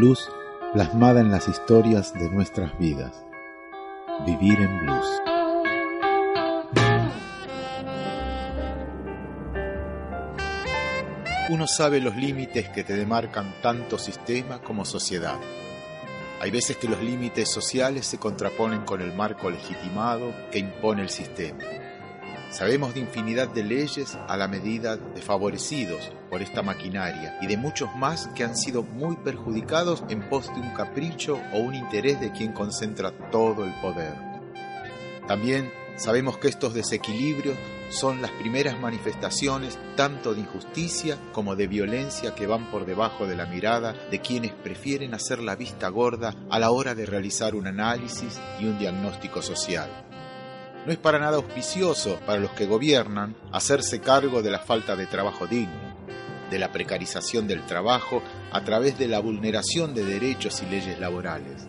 Blues 0.00 0.30
plasmada 0.72 1.20
en 1.20 1.30
las 1.30 1.46
historias 1.46 2.14
de 2.14 2.30
nuestras 2.30 2.78
vidas. 2.78 3.22
Vivir 4.24 4.58
en 4.60 4.78
blues. 4.80 5.06
Uno 11.50 11.66
sabe 11.66 12.00
los 12.00 12.16
límites 12.16 12.70
que 12.70 12.82
te 12.82 12.94
demarcan 12.94 13.52
tanto 13.60 13.98
sistema 13.98 14.62
como 14.62 14.86
sociedad. 14.86 15.38
Hay 16.40 16.50
veces 16.50 16.78
que 16.78 16.88
los 16.88 17.02
límites 17.02 17.50
sociales 17.50 18.06
se 18.06 18.16
contraponen 18.16 18.86
con 18.86 19.02
el 19.02 19.12
marco 19.12 19.50
legitimado 19.50 20.32
que 20.50 20.60
impone 20.60 21.02
el 21.02 21.10
sistema. 21.10 21.62
Sabemos 22.50 22.94
de 22.94 23.00
infinidad 23.00 23.48
de 23.48 23.62
leyes 23.62 24.18
a 24.26 24.36
la 24.36 24.48
medida 24.48 24.96
de 24.96 25.22
favorecidos 25.22 26.10
por 26.28 26.42
esta 26.42 26.62
maquinaria 26.62 27.38
y 27.40 27.46
de 27.46 27.56
muchos 27.56 27.94
más 27.94 28.26
que 28.34 28.42
han 28.42 28.56
sido 28.56 28.82
muy 28.82 29.14
perjudicados 29.16 30.02
en 30.08 30.28
pos 30.28 30.48
de 30.48 30.60
un 30.60 30.70
capricho 30.70 31.40
o 31.52 31.58
un 31.58 31.76
interés 31.76 32.20
de 32.20 32.32
quien 32.32 32.52
concentra 32.52 33.12
todo 33.30 33.64
el 33.64 33.72
poder. 33.80 34.14
También 35.28 35.70
sabemos 35.96 36.38
que 36.38 36.48
estos 36.48 36.74
desequilibrios 36.74 37.56
son 37.88 38.20
las 38.20 38.32
primeras 38.32 38.80
manifestaciones 38.80 39.78
tanto 39.96 40.34
de 40.34 40.40
injusticia 40.40 41.18
como 41.32 41.54
de 41.54 41.68
violencia 41.68 42.34
que 42.34 42.48
van 42.48 42.68
por 42.72 42.84
debajo 42.84 43.28
de 43.28 43.36
la 43.36 43.46
mirada 43.46 43.94
de 44.10 44.20
quienes 44.20 44.52
prefieren 44.52 45.14
hacer 45.14 45.38
la 45.38 45.54
vista 45.54 45.88
gorda 45.88 46.34
a 46.50 46.58
la 46.58 46.72
hora 46.72 46.96
de 46.96 47.06
realizar 47.06 47.54
un 47.54 47.68
análisis 47.68 48.40
y 48.58 48.64
un 48.64 48.76
diagnóstico 48.76 49.40
social. 49.40 50.09
No 50.86 50.92
es 50.92 50.98
para 50.98 51.18
nada 51.18 51.36
auspicioso 51.36 52.18
para 52.26 52.40
los 52.40 52.52
que 52.52 52.66
gobiernan 52.66 53.36
hacerse 53.52 54.00
cargo 54.00 54.42
de 54.42 54.50
la 54.50 54.60
falta 54.60 54.96
de 54.96 55.06
trabajo 55.06 55.46
digno, 55.46 55.94
de 56.50 56.58
la 56.58 56.72
precarización 56.72 57.46
del 57.46 57.66
trabajo 57.66 58.22
a 58.50 58.64
través 58.64 58.98
de 58.98 59.06
la 59.06 59.20
vulneración 59.20 59.94
de 59.94 60.04
derechos 60.04 60.62
y 60.62 60.66
leyes 60.70 60.98
laborales. 60.98 61.66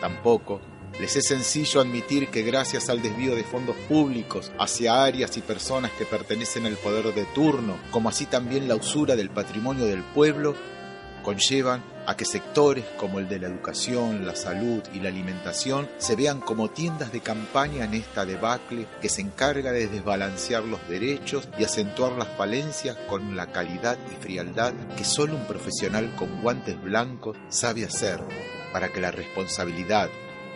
Tampoco 0.00 0.60
les 1.00 1.16
es 1.16 1.26
sencillo 1.26 1.80
admitir 1.80 2.28
que 2.28 2.42
gracias 2.42 2.88
al 2.88 3.02
desvío 3.02 3.34
de 3.34 3.44
fondos 3.44 3.76
públicos 3.88 4.52
hacia 4.58 5.02
áreas 5.02 5.36
y 5.36 5.40
personas 5.40 5.90
que 5.92 6.06
pertenecen 6.06 6.66
al 6.66 6.76
poder 6.76 7.14
de 7.14 7.24
turno, 7.24 7.76
como 7.90 8.08
así 8.08 8.26
también 8.26 8.68
la 8.68 8.76
usura 8.76 9.16
del 9.16 9.30
patrimonio 9.30 9.86
del 9.86 10.02
pueblo, 10.02 10.54
conllevan 11.22 11.82
a 12.06 12.16
que 12.16 12.24
sectores 12.24 12.84
como 12.96 13.18
el 13.18 13.28
de 13.28 13.40
la 13.40 13.48
educación, 13.48 14.26
la 14.26 14.36
salud 14.36 14.82
y 14.94 15.00
la 15.00 15.08
alimentación 15.08 15.88
se 15.98 16.16
vean 16.16 16.40
como 16.40 16.70
tiendas 16.70 17.12
de 17.12 17.20
campaña 17.20 17.84
en 17.84 17.94
esta 17.94 18.24
debacle 18.24 18.86
que 19.00 19.08
se 19.08 19.20
encarga 19.20 19.72
de 19.72 19.88
desbalancear 19.88 20.62
los 20.62 20.86
derechos 20.88 21.48
y 21.58 21.64
acentuar 21.64 22.12
las 22.12 22.28
falencias 22.28 22.96
con 23.08 23.36
la 23.36 23.52
calidad 23.52 23.98
y 24.12 24.22
frialdad 24.22 24.72
que 24.96 25.04
solo 25.04 25.34
un 25.34 25.46
profesional 25.46 26.14
con 26.16 26.40
guantes 26.42 26.80
blancos 26.80 27.36
sabe 27.48 27.84
hacer 27.84 28.20
para 28.72 28.92
que 28.92 29.00
la 29.00 29.10
responsabilidad, 29.10 30.08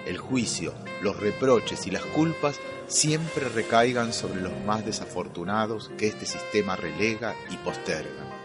el 0.06 0.18
juicio, 0.18 0.74
los 1.02 1.18
reproches 1.18 1.86
y 1.86 1.90
las 1.90 2.04
culpas 2.04 2.56
siempre 2.86 3.48
recaigan 3.48 4.12
sobre 4.12 4.40
los 4.40 4.52
más 4.66 4.84
desafortunados 4.84 5.90
que 5.96 6.08
este 6.08 6.26
sistema 6.26 6.76
relega 6.76 7.34
y 7.50 7.56
posterga. 7.58 8.39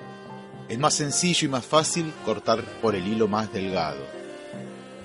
Es 0.68 0.80
más 0.80 0.96
sencillo 0.96 1.46
y 1.46 1.52
más 1.52 1.64
fácil 1.64 2.12
cortar 2.26 2.64
por 2.82 2.96
el 2.96 3.08
hilo 3.08 3.28
más 3.28 3.54
delgado. 3.54 4.02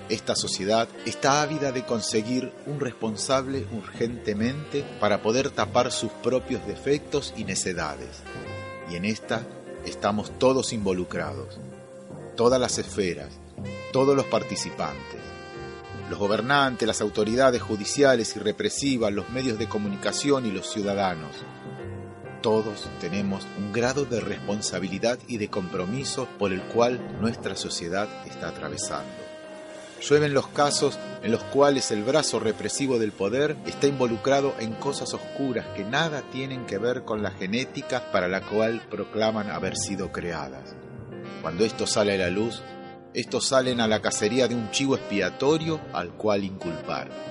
Esta 0.09 0.35
sociedad 0.35 0.89
está 1.05 1.43
ávida 1.43 1.71
de 1.71 1.85
conseguir 1.85 2.51
un 2.65 2.79
responsable 2.79 3.67
urgentemente 3.71 4.83
para 4.99 5.21
poder 5.21 5.51
tapar 5.51 5.91
sus 5.91 6.11
propios 6.11 6.65
defectos 6.65 7.33
y 7.37 7.43
necedades. 7.43 8.23
Y 8.89 8.95
en 8.95 9.05
esta 9.05 9.45
estamos 9.85 10.37
todos 10.39 10.73
involucrados, 10.73 11.59
todas 12.35 12.59
las 12.59 12.79
esferas, 12.79 13.29
todos 13.93 14.15
los 14.15 14.25
participantes, 14.25 15.21
los 16.09 16.17
gobernantes, 16.17 16.87
las 16.87 17.01
autoridades 17.01 17.61
judiciales 17.61 18.35
y 18.35 18.39
represivas, 18.39 19.13
los 19.13 19.29
medios 19.29 19.59
de 19.59 19.69
comunicación 19.69 20.47
y 20.47 20.51
los 20.51 20.67
ciudadanos 20.71 21.35
todos 22.41 22.89
tenemos 22.99 23.45
un 23.57 23.71
grado 23.71 24.05
de 24.05 24.19
responsabilidad 24.19 25.19
y 25.27 25.37
de 25.37 25.49
compromiso 25.49 26.27
por 26.39 26.51
el 26.51 26.61
cual 26.61 27.19
nuestra 27.21 27.55
sociedad 27.55 28.07
está 28.25 28.49
atravesando. 28.49 29.11
Llueven 30.01 30.33
los 30.33 30.47
casos 30.47 30.97
en 31.21 31.31
los 31.31 31.43
cuales 31.43 31.91
el 31.91 32.03
brazo 32.03 32.39
represivo 32.39 32.97
del 32.97 33.11
poder 33.11 33.55
está 33.67 33.85
involucrado 33.85 34.55
en 34.59 34.73
cosas 34.73 35.13
oscuras 35.13 35.67
que 35.75 35.83
nada 35.83 36.23
tienen 36.31 36.65
que 36.65 36.79
ver 36.79 37.03
con 37.03 37.21
la 37.21 37.31
genética 37.31 38.11
para 38.11 38.27
la 38.27 38.41
cual 38.41 38.81
proclaman 38.89 39.51
haber 39.51 39.77
sido 39.77 40.11
creadas. 40.11 40.75
Cuando 41.43 41.65
esto 41.65 41.85
sale 41.85 42.15
a 42.15 42.17
la 42.17 42.29
luz, 42.31 42.63
estos 43.13 43.45
salen 43.45 43.79
a 43.79 43.87
la 43.87 44.01
cacería 44.01 44.47
de 44.47 44.55
un 44.55 44.71
chivo 44.71 44.95
expiatorio 44.95 45.79
al 45.93 46.11
cual 46.13 46.43
inculpar. 46.43 47.30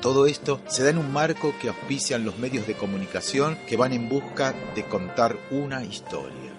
Todo 0.00 0.26
esto 0.26 0.60
se 0.66 0.82
da 0.82 0.90
en 0.90 0.98
un 0.98 1.12
marco 1.12 1.54
que 1.60 1.68
auspician 1.68 2.24
los 2.24 2.38
medios 2.38 2.66
de 2.66 2.74
comunicación 2.74 3.58
que 3.66 3.76
van 3.76 3.92
en 3.92 4.08
busca 4.08 4.54
de 4.74 4.84
contar 4.84 5.36
una 5.50 5.84
historia. 5.84 6.52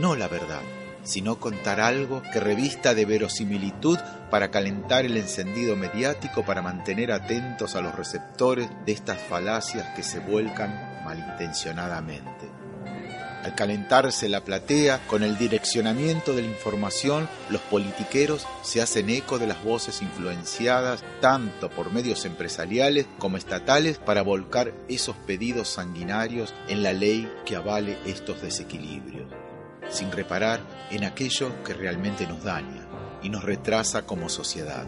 No 0.00 0.16
la 0.16 0.28
verdad, 0.28 0.62
sino 1.06 1.38
contar 1.38 1.80
algo 1.80 2.22
que 2.32 2.40
revista 2.40 2.94
de 2.94 3.04
verosimilitud 3.04 3.98
para 4.30 4.50
calentar 4.50 5.04
el 5.04 5.16
encendido 5.16 5.76
mediático 5.76 6.44
para 6.44 6.62
mantener 6.62 7.12
atentos 7.12 7.76
a 7.76 7.80
los 7.80 7.94
receptores 7.94 8.68
de 8.84 8.92
estas 8.92 9.18
falacias 9.18 9.94
que 9.94 10.02
se 10.02 10.18
vuelcan 10.18 11.02
malintencionadamente. 11.04 12.50
Al 13.46 13.54
calentarse 13.54 14.28
la 14.28 14.42
platea 14.42 15.06
con 15.06 15.22
el 15.22 15.38
direccionamiento 15.38 16.34
de 16.34 16.42
la 16.42 16.48
información, 16.48 17.28
los 17.48 17.60
politiqueros 17.60 18.44
se 18.62 18.82
hacen 18.82 19.08
eco 19.08 19.38
de 19.38 19.46
las 19.46 19.62
voces 19.62 20.02
influenciadas 20.02 21.04
tanto 21.20 21.70
por 21.70 21.92
medios 21.92 22.24
empresariales 22.24 23.06
como 23.20 23.36
estatales 23.36 23.98
para 23.98 24.22
volcar 24.22 24.74
esos 24.88 25.14
pedidos 25.28 25.68
sanguinarios 25.68 26.54
en 26.66 26.82
la 26.82 26.92
ley 26.92 27.32
que 27.44 27.54
avale 27.54 27.96
estos 28.04 28.42
desequilibrios, 28.42 29.30
sin 29.90 30.10
reparar 30.10 30.58
en 30.90 31.04
aquello 31.04 31.62
que 31.62 31.72
realmente 31.72 32.26
nos 32.26 32.42
daña 32.42 32.88
y 33.22 33.30
nos 33.30 33.44
retrasa 33.44 34.02
como 34.02 34.28
sociedad. 34.28 34.86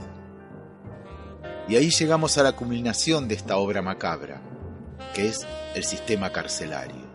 Y 1.68 1.76
ahí 1.76 1.90
llegamos 1.90 2.36
a 2.38 2.42
la 2.42 2.56
culminación 2.56 3.28
de 3.28 3.36
esta 3.36 3.56
obra 3.56 3.82
macabra, 3.82 4.42
que 5.14 5.28
es 5.28 5.46
el 5.76 5.84
sistema 5.84 6.32
carcelario 6.32 7.07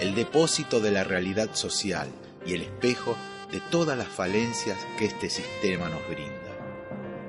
el 0.00 0.14
depósito 0.14 0.80
de 0.80 0.90
la 0.90 1.04
realidad 1.04 1.50
social 1.54 2.08
y 2.46 2.54
el 2.54 2.62
espejo 2.62 3.14
de 3.50 3.60
todas 3.70 3.96
las 3.96 4.08
falencias 4.08 4.78
que 4.98 5.04
este 5.04 5.28
sistema 5.28 5.88
nos 5.88 6.06
brinda. 6.08 6.32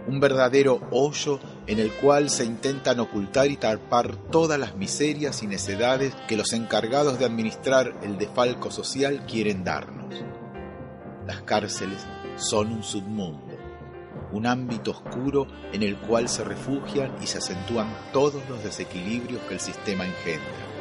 Un 0.08 0.19
verdadero 0.19 0.82
hoyo 0.91 1.39
en 1.67 1.80
el 1.80 1.91
cual 1.91 2.30
se 2.30 2.43
intentan 2.43 2.99
ocultar 2.99 3.47
y 3.47 3.58
tapar 3.58 4.15
todas 4.15 4.60
las 4.60 4.76
miserias 4.76 5.43
y 5.43 5.47
necedades 5.47 6.13
que 6.28 6.36
los 6.36 6.52
encargados 6.54 7.19
de 7.19 7.26
administrar 7.26 7.93
el 8.04 8.17
defalco 8.17 8.69
social 8.71 9.26
quieren 9.26 9.63
darnos. 9.63 10.23
Las 11.26 11.41
cárceles 11.43 12.06
son 12.36 12.73
un 12.73 12.84
submundo, 12.84 13.58
un 14.34 14.45
ámbito 14.45 14.91
oscuro 14.91 15.47
en 15.71 15.84
el 15.84 15.97
cual 15.97 16.28
se 16.28 16.43
refugian 16.43 17.15
y 17.21 17.28
se 17.28 17.38
acentúan 17.38 17.95
todos 18.12 18.41
los 18.49 18.62
desequilibrios 18.63 19.41
que 19.43 19.54
el 19.54 19.60
sistema 19.62 20.06
engendra 20.06 20.72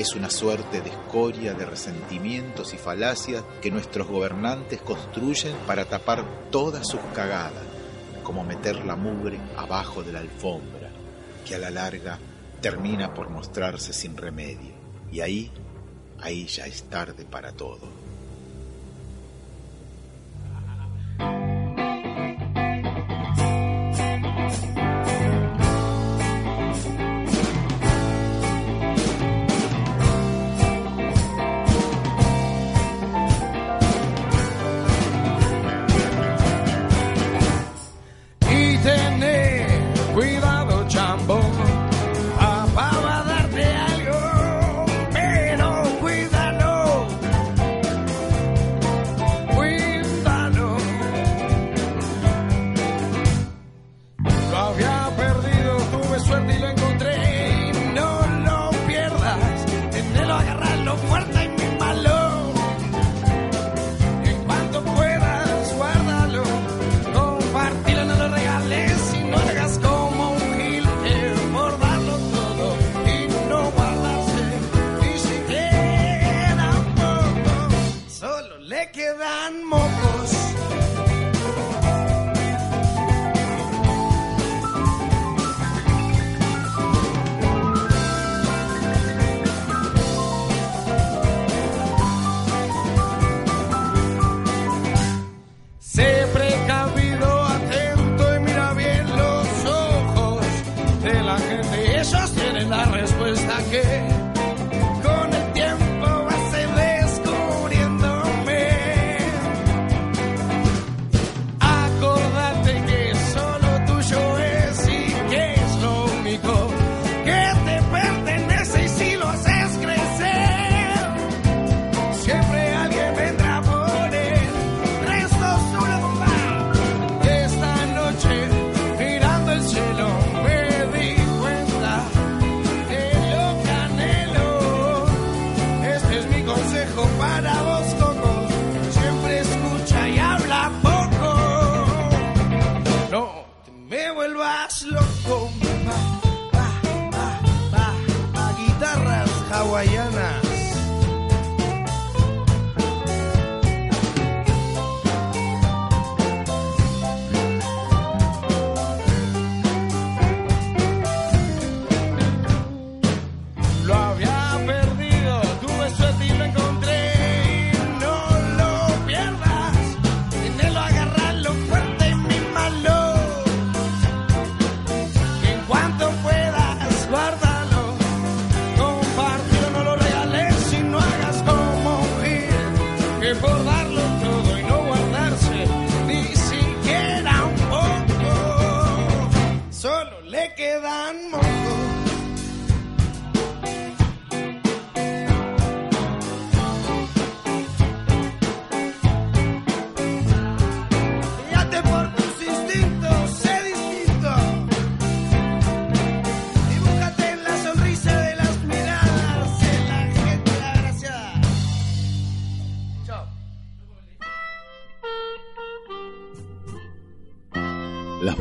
es 0.00 0.14
una 0.14 0.30
suerte 0.30 0.80
de 0.80 0.88
escoria 0.88 1.52
de 1.52 1.66
resentimientos 1.66 2.72
y 2.72 2.78
falacias 2.78 3.44
que 3.60 3.70
nuestros 3.70 4.08
gobernantes 4.08 4.80
construyen 4.80 5.54
para 5.66 5.84
tapar 5.84 6.24
todas 6.50 6.88
sus 6.88 7.00
cagadas, 7.14 7.64
como 8.22 8.42
meter 8.42 8.84
la 8.86 8.96
mugre 8.96 9.38
abajo 9.56 10.02
de 10.02 10.12
la 10.12 10.20
alfombra, 10.20 10.90
que 11.46 11.54
a 11.54 11.58
la 11.58 11.70
larga 11.70 12.18
termina 12.60 13.12
por 13.12 13.28
mostrarse 13.28 13.92
sin 13.92 14.16
remedio. 14.16 14.72
Y 15.12 15.20
ahí, 15.20 15.50
ahí 16.20 16.46
ya 16.46 16.64
es 16.66 16.84
tarde 16.84 17.24
para 17.24 17.52
todo. 17.52 17.99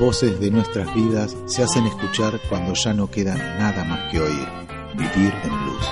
Voces 0.09 0.39
de 0.39 0.49
nuestras 0.49 0.91
vidas 0.95 1.37
se 1.45 1.61
hacen 1.61 1.85
escuchar 1.85 2.41
cuando 2.49 2.73
ya 2.73 2.93
no 2.93 3.11
queda 3.11 3.35
nada 3.35 3.83
más 3.83 4.11
que 4.11 4.19
oír. 4.19 4.47
Vivir 4.95 5.31
en 5.43 5.63
blues. 5.63 5.85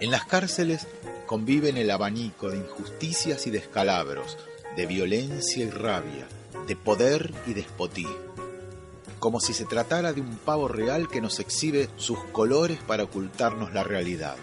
En 0.00 0.10
las 0.10 0.26
cárceles 0.26 0.86
conviven 1.24 1.78
el 1.78 1.90
abanico 1.90 2.50
de 2.50 2.58
injusticias 2.58 3.46
y 3.46 3.50
descalabros, 3.50 4.36
de 4.76 4.84
violencia 4.84 5.64
y 5.64 5.70
rabia, 5.70 6.28
de 6.66 6.76
poder 6.76 7.32
y 7.46 7.54
despotismo. 7.54 8.12
Como 9.18 9.40
si 9.40 9.54
se 9.54 9.64
tratara 9.64 10.12
de 10.12 10.20
un 10.20 10.36
pavo 10.36 10.68
real 10.68 11.08
que 11.08 11.22
nos 11.22 11.40
exhibe 11.40 11.88
sus 11.96 12.18
colores 12.24 12.78
para 12.86 13.04
ocultarnos 13.04 13.72
la 13.72 13.84
realidad. 13.84 14.36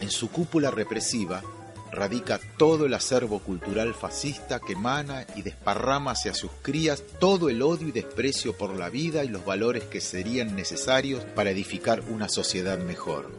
En 0.00 0.12
su 0.12 0.30
cúpula 0.30 0.70
represiva 0.70 1.42
radica 1.92 2.40
todo 2.56 2.86
el 2.86 2.94
acervo 2.94 3.40
cultural 3.40 3.94
fascista 3.94 4.60
que 4.60 4.72
emana 4.72 5.26
y 5.34 5.42
desparrama 5.42 6.12
hacia 6.12 6.34
sus 6.34 6.50
crías 6.62 7.02
todo 7.18 7.48
el 7.48 7.62
odio 7.62 7.88
y 7.88 7.92
desprecio 7.92 8.56
por 8.56 8.76
la 8.76 8.88
vida 8.88 9.24
y 9.24 9.28
los 9.28 9.44
valores 9.44 9.84
que 9.84 10.00
serían 10.00 10.54
necesarios 10.54 11.24
para 11.34 11.50
edificar 11.50 12.02
una 12.08 12.28
sociedad 12.28 12.78
mejor. 12.78 13.30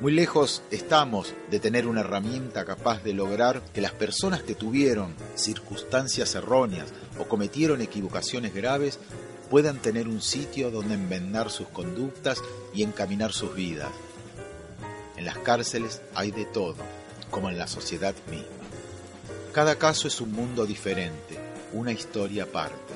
Muy 0.00 0.12
lejos 0.12 0.62
estamos 0.72 1.32
de 1.50 1.60
tener 1.60 1.86
una 1.86 2.00
herramienta 2.00 2.64
capaz 2.64 3.04
de 3.04 3.12
lograr 3.12 3.62
que 3.72 3.80
las 3.80 3.92
personas 3.92 4.42
que 4.42 4.56
tuvieron 4.56 5.14
circunstancias 5.36 6.34
erróneas 6.34 6.88
o 7.20 7.24
cometieron 7.24 7.80
equivocaciones 7.80 8.52
graves 8.52 8.98
puedan 9.48 9.78
tener 9.78 10.08
un 10.08 10.20
sitio 10.20 10.72
donde 10.72 10.94
enmendar 10.94 11.50
sus 11.50 11.68
conductas 11.68 12.42
y 12.74 12.82
encaminar 12.82 13.32
sus 13.32 13.54
vidas. 13.54 13.90
En 15.16 15.24
las 15.24 15.38
cárceles 15.38 16.00
hay 16.16 16.32
de 16.32 16.46
todo, 16.46 16.74
como 17.32 17.50
en 17.50 17.58
la 17.58 17.66
sociedad 17.66 18.14
misma. 18.30 18.46
Cada 19.52 19.76
caso 19.76 20.06
es 20.06 20.20
un 20.20 20.30
mundo 20.30 20.64
diferente, 20.64 21.36
una 21.72 21.90
historia 21.90 22.44
aparte. 22.44 22.94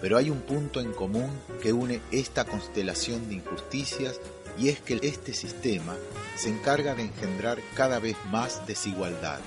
Pero 0.00 0.16
hay 0.16 0.30
un 0.30 0.40
punto 0.40 0.80
en 0.80 0.92
común 0.92 1.30
que 1.62 1.72
une 1.72 2.00
esta 2.10 2.44
constelación 2.44 3.28
de 3.28 3.36
injusticias 3.36 4.18
y 4.58 4.70
es 4.70 4.80
que 4.80 4.98
este 5.02 5.32
sistema 5.32 5.94
se 6.36 6.48
encarga 6.48 6.94
de 6.94 7.02
engendrar 7.02 7.58
cada 7.74 7.98
vez 7.98 8.16
más 8.30 8.66
desigualdad, 8.66 9.40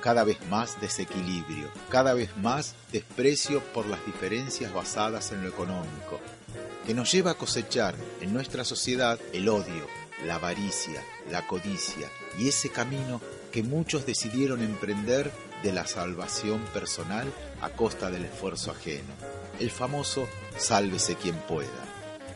cada 0.00 0.24
vez 0.24 0.44
más 0.48 0.80
desequilibrio, 0.80 1.70
cada 1.88 2.14
vez 2.14 2.36
más 2.36 2.74
desprecio 2.92 3.60
por 3.72 3.86
las 3.86 4.04
diferencias 4.04 4.74
basadas 4.74 5.30
en 5.32 5.42
lo 5.42 5.48
económico, 5.48 6.20
que 6.84 6.94
nos 6.94 7.10
lleva 7.12 7.32
a 7.32 7.38
cosechar 7.38 7.94
en 8.20 8.32
nuestra 8.32 8.64
sociedad 8.64 9.18
el 9.32 9.48
odio, 9.48 9.86
la 10.26 10.36
avaricia, 10.36 11.02
la 11.30 11.46
codicia 11.46 12.08
y 12.38 12.48
ese 12.48 12.70
camino 12.70 13.20
que 13.52 13.62
muchos 13.62 14.06
decidieron 14.06 14.62
emprender 14.62 15.30
de 15.62 15.72
la 15.72 15.86
salvación 15.86 16.60
personal 16.72 17.32
a 17.60 17.68
costa 17.68 18.10
del 18.10 18.24
esfuerzo 18.24 18.72
ajeno, 18.72 19.12
el 19.60 19.70
famoso 19.70 20.26
sálvese 20.56 21.14
quien 21.14 21.36
pueda, 21.36 21.68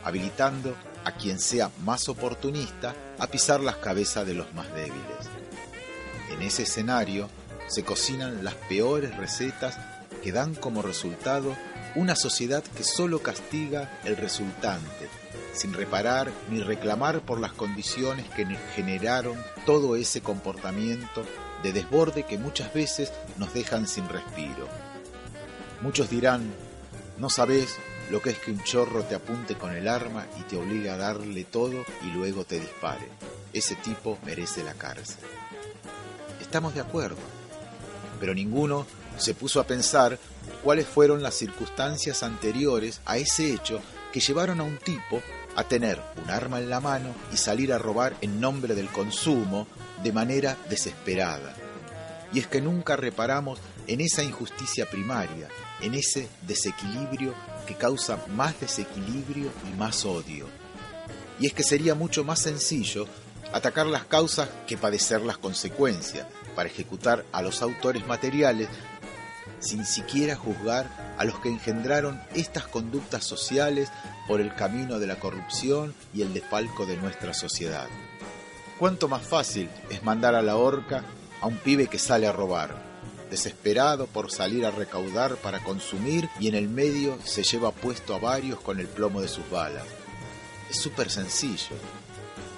habilitando 0.03 0.75
a 1.03 1.13
quien 1.13 1.39
sea 1.39 1.71
más 1.83 2.07
oportunista 2.07 2.95
a 3.19 3.27
pisar 3.27 3.59
las 3.59 3.77
cabezas 3.77 4.25
de 4.25 4.35
los 4.35 4.53
más 4.53 4.71
débiles. 4.73 5.27
En 6.31 6.41
ese 6.41 6.63
escenario 6.63 7.29
se 7.67 7.83
cocinan 7.83 8.43
las 8.43 8.55
peores 8.55 9.17
recetas 9.17 9.77
que 10.23 10.31
dan 10.31 10.55
como 10.55 10.81
resultado 10.81 11.55
una 11.95 12.15
sociedad 12.15 12.63
que 12.63 12.83
solo 12.83 13.19
castiga 13.23 13.99
el 14.05 14.17
resultante, 14.17 15.09
sin 15.57 15.73
reparar 15.73 16.31
ni 16.49 16.61
reclamar 16.61 17.21
por 17.21 17.39
las 17.39 17.51
condiciones 17.51 18.29
que 18.29 18.45
generaron 18.75 19.37
todo 19.65 19.95
ese 19.95 20.21
comportamiento 20.21 21.23
de 21.63 21.73
desborde 21.73 22.23
que 22.23 22.37
muchas 22.37 22.73
veces 22.73 23.11
nos 23.37 23.53
dejan 23.53 23.87
sin 23.87 24.07
respiro. 24.07 24.67
Muchos 25.81 26.09
dirán, 26.09 26.53
no 27.17 27.29
sabes 27.29 27.77
lo 28.11 28.21
que 28.21 28.29
es 28.29 28.39
que 28.39 28.51
un 28.51 28.63
chorro 28.63 29.03
te 29.03 29.15
apunte 29.15 29.55
con 29.55 29.75
el 29.75 29.87
arma 29.87 30.25
y 30.39 30.43
te 30.43 30.57
obliga 30.57 30.93
a 30.93 30.97
darle 30.97 31.43
todo 31.43 31.83
y 32.03 32.11
luego 32.11 32.45
te 32.45 32.59
dispare. 32.59 33.07
Ese 33.51 33.75
tipo 33.75 34.17
merece 34.25 34.63
la 34.63 34.73
cárcel. 34.73 35.17
Estamos 36.39 36.73
de 36.73 36.81
acuerdo, 36.81 37.17
pero 38.19 38.33
ninguno 38.33 38.85
se 39.17 39.33
puso 39.33 39.59
a 39.59 39.65
pensar 39.65 40.19
cuáles 40.63 40.87
fueron 40.87 41.23
las 41.23 41.35
circunstancias 41.35 42.23
anteriores 42.23 43.01
a 43.05 43.17
ese 43.17 43.51
hecho 43.51 43.81
que 44.13 44.19
llevaron 44.19 44.59
a 44.61 44.63
un 44.63 44.77
tipo 44.77 45.21
a 45.57 45.63
tener 45.63 45.99
un 46.23 46.29
arma 46.29 46.59
en 46.59 46.69
la 46.69 46.79
mano 46.79 47.13
y 47.33 47.37
salir 47.37 47.73
a 47.73 47.79
robar 47.79 48.15
en 48.21 48.39
nombre 48.39 48.75
del 48.75 48.89
consumo 48.89 49.67
de 50.03 50.13
manera 50.13 50.55
desesperada. 50.69 51.55
Y 52.31 52.39
es 52.39 52.47
que 52.47 52.61
nunca 52.61 52.95
reparamos 52.95 53.59
en 53.87 53.99
esa 53.99 54.23
injusticia 54.23 54.87
primaria, 54.89 55.49
en 55.81 55.95
ese 55.95 56.29
desequilibrio 56.43 57.33
que 57.65 57.73
causa 57.73 58.23
más 58.29 58.59
desequilibrio 58.59 59.49
y 59.67 59.75
más 59.75 60.05
odio. 60.05 60.47
Y 61.39 61.47
es 61.47 61.53
que 61.53 61.63
sería 61.63 61.95
mucho 61.95 62.23
más 62.23 62.39
sencillo 62.39 63.07
atacar 63.51 63.87
las 63.87 64.05
causas 64.05 64.49
que 64.67 64.77
padecer 64.77 65.21
las 65.21 65.37
consecuencias, 65.37 66.27
para 66.55 66.69
ejecutar 66.69 67.23
a 67.31 67.41
los 67.41 67.61
autores 67.61 68.05
materiales 68.07 68.67
sin 69.59 69.85
siquiera 69.85 70.35
juzgar 70.35 70.89
a 71.17 71.25
los 71.25 71.39
que 71.39 71.49
engendraron 71.49 72.21
estas 72.33 72.67
conductas 72.67 73.23
sociales 73.23 73.89
por 74.27 74.41
el 74.41 74.53
camino 74.53 74.99
de 74.99 75.07
la 75.07 75.19
corrupción 75.19 75.95
y 76.13 76.21
el 76.21 76.33
desfalco 76.33 76.85
de 76.85 76.97
nuestra 76.97 77.33
sociedad. 77.33 77.87
cuánto 78.77 79.07
más 79.07 79.23
fácil 79.23 79.69
es 79.89 80.03
mandar 80.03 80.35
a 80.35 80.43
la 80.43 80.55
horca 80.55 81.03
a 81.41 81.47
un 81.47 81.57
pibe 81.57 81.87
que 81.87 81.97
sale 81.97 82.27
a 82.27 82.31
robar, 82.31 82.75
desesperado 83.29 84.07
por 84.07 84.31
salir 84.31 84.65
a 84.65 84.71
recaudar 84.71 85.35
para 85.37 85.63
consumir 85.63 86.29
y 86.39 86.47
en 86.47 86.55
el 86.55 86.69
medio 86.69 87.17
se 87.23 87.43
lleva 87.43 87.71
puesto 87.71 88.15
a 88.15 88.19
varios 88.19 88.59
con 88.59 88.79
el 88.79 88.87
plomo 88.87 89.21
de 89.21 89.27
sus 89.27 89.49
balas. 89.49 89.83
Es 90.69 90.77
súper 90.77 91.09
sencillo. 91.09 91.75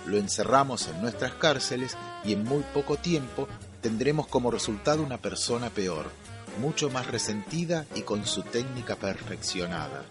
Lo 0.05 0.17
encerramos 0.17 0.87
en 0.87 1.01
nuestras 1.01 1.33
cárceles 1.33 1.95
y 2.25 2.33
en 2.33 2.43
muy 2.43 2.63
poco 2.73 2.97
tiempo 2.97 3.47
tendremos 3.81 4.27
como 4.27 4.51
resultado 4.51 5.03
una 5.03 5.17
persona 5.17 5.69
peor, 5.69 6.11
mucho 6.59 6.89
más 6.89 7.07
resentida 7.07 7.85
y 7.95 8.01
con 8.01 8.25
su 8.25 8.43
técnica 8.43 8.95
perfeccionada. 8.95 10.03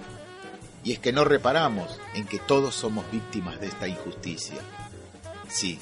Y 0.82 0.92
es 0.92 0.98
que 0.98 1.12
no 1.12 1.24
reparamos 1.24 1.98
en 2.14 2.26
que 2.26 2.38
todos 2.38 2.74
somos 2.74 3.10
víctimas 3.10 3.60
de 3.60 3.66
esta 3.68 3.88
injusticia. 3.88 4.58
Sí, 5.48 5.78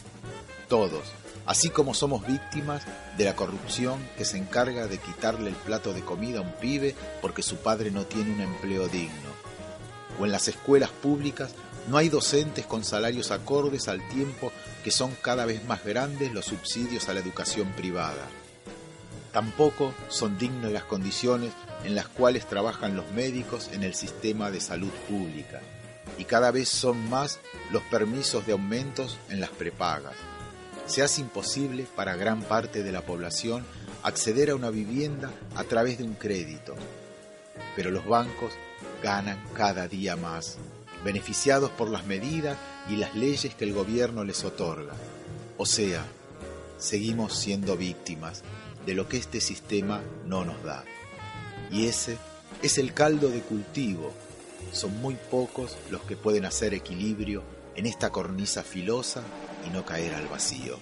todos, 0.68 1.04
así 1.44 1.70
como 1.70 1.94
somos 1.94 2.26
víctimas 2.26 2.82
de 3.16 3.24
la 3.24 3.36
corrupción 3.36 4.00
que 4.16 4.24
se 4.24 4.38
encarga 4.38 4.86
de 4.86 4.98
quitarle 4.98 5.50
el 5.50 5.56
plato 5.56 5.92
de 5.92 6.02
comida 6.02 6.38
a 6.38 6.42
un 6.42 6.52
pibe 6.52 6.94
porque 7.22 7.42
su 7.42 7.56
padre 7.56 7.90
no 7.90 8.04
tiene 8.04 8.32
un 8.32 8.40
empleo 8.40 8.88
digno. 8.88 9.36
O 10.18 10.24
en 10.24 10.32
las 10.32 10.48
escuelas 10.48 10.90
públicas 10.90 11.54
no 11.88 11.98
hay 11.98 12.08
docentes 12.08 12.66
con 12.66 12.82
salarios 12.82 13.30
acordes 13.30 13.86
al 13.88 14.06
tiempo 14.08 14.50
que 14.82 14.90
son 14.90 15.14
cada 15.22 15.46
vez 15.46 15.64
más 15.64 15.84
grandes 15.84 16.32
los 16.32 16.46
subsidios 16.46 17.08
a 17.08 17.14
la 17.14 17.20
educación 17.20 17.72
privada. 17.72 18.26
Tampoco 19.36 19.92
son 20.08 20.38
dignas 20.38 20.72
las 20.72 20.84
condiciones 20.84 21.52
en 21.84 21.94
las 21.94 22.08
cuales 22.08 22.46
trabajan 22.46 22.96
los 22.96 23.12
médicos 23.12 23.68
en 23.70 23.82
el 23.82 23.92
sistema 23.92 24.50
de 24.50 24.62
salud 24.62 24.88
pública 25.10 25.60
y 26.16 26.24
cada 26.24 26.50
vez 26.50 26.70
son 26.70 27.10
más 27.10 27.38
los 27.70 27.82
permisos 27.82 28.46
de 28.46 28.52
aumentos 28.52 29.18
en 29.28 29.42
las 29.42 29.50
prepagas. 29.50 30.14
Se 30.86 31.02
hace 31.02 31.20
imposible 31.20 31.86
para 31.94 32.16
gran 32.16 32.40
parte 32.44 32.82
de 32.82 32.92
la 32.92 33.02
población 33.02 33.66
acceder 34.02 34.48
a 34.48 34.54
una 34.54 34.70
vivienda 34.70 35.30
a 35.54 35.64
través 35.64 35.98
de 35.98 36.04
un 36.04 36.14
crédito, 36.14 36.74
pero 37.76 37.90
los 37.90 38.06
bancos 38.06 38.54
ganan 39.02 39.38
cada 39.52 39.86
día 39.86 40.16
más, 40.16 40.56
beneficiados 41.04 41.70
por 41.72 41.90
las 41.90 42.06
medidas 42.06 42.56
y 42.88 42.96
las 42.96 43.14
leyes 43.14 43.54
que 43.54 43.64
el 43.64 43.74
gobierno 43.74 44.24
les 44.24 44.44
otorga. 44.44 44.94
O 45.58 45.66
sea, 45.66 46.06
seguimos 46.78 47.36
siendo 47.36 47.76
víctimas 47.76 48.42
de 48.86 48.94
lo 48.94 49.08
que 49.08 49.18
este 49.18 49.40
sistema 49.40 50.00
no 50.24 50.44
nos 50.44 50.62
da. 50.62 50.84
Y 51.70 51.86
ese 51.86 52.16
es 52.62 52.78
el 52.78 52.94
caldo 52.94 53.28
de 53.28 53.40
cultivo. 53.40 54.12
Son 54.72 54.96
muy 55.00 55.16
pocos 55.30 55.76
los 55.90 56.02
que 56.02 56.16
pueden 56.16 56.44
hacer 56.44 56.72
equilibrio 56.72 57.42
en 57.74 57.86
esta 57.86 58.10
cornisa 58.10 58.62
filosa 58.62 59.22
y 59.66 59.70
no 59.70 59.84
caer 59.84 60.14
al 60.14 60.28
vacío. 60.28 60.78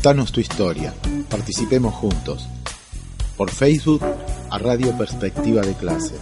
Contanos 0.00 0.32
tu 0.32 0.40
historia, 0.40 0.94
participemos 1.28 1.92
juntos. 1.92 2.48
Por 3.36 3.50
Facebook, 3.50 4.00
a 4.48 4.56
Radio 4.56 4.96
Perspectiva 4.96 5.60
de 5.60 5.74
Clase. 5.74 6.14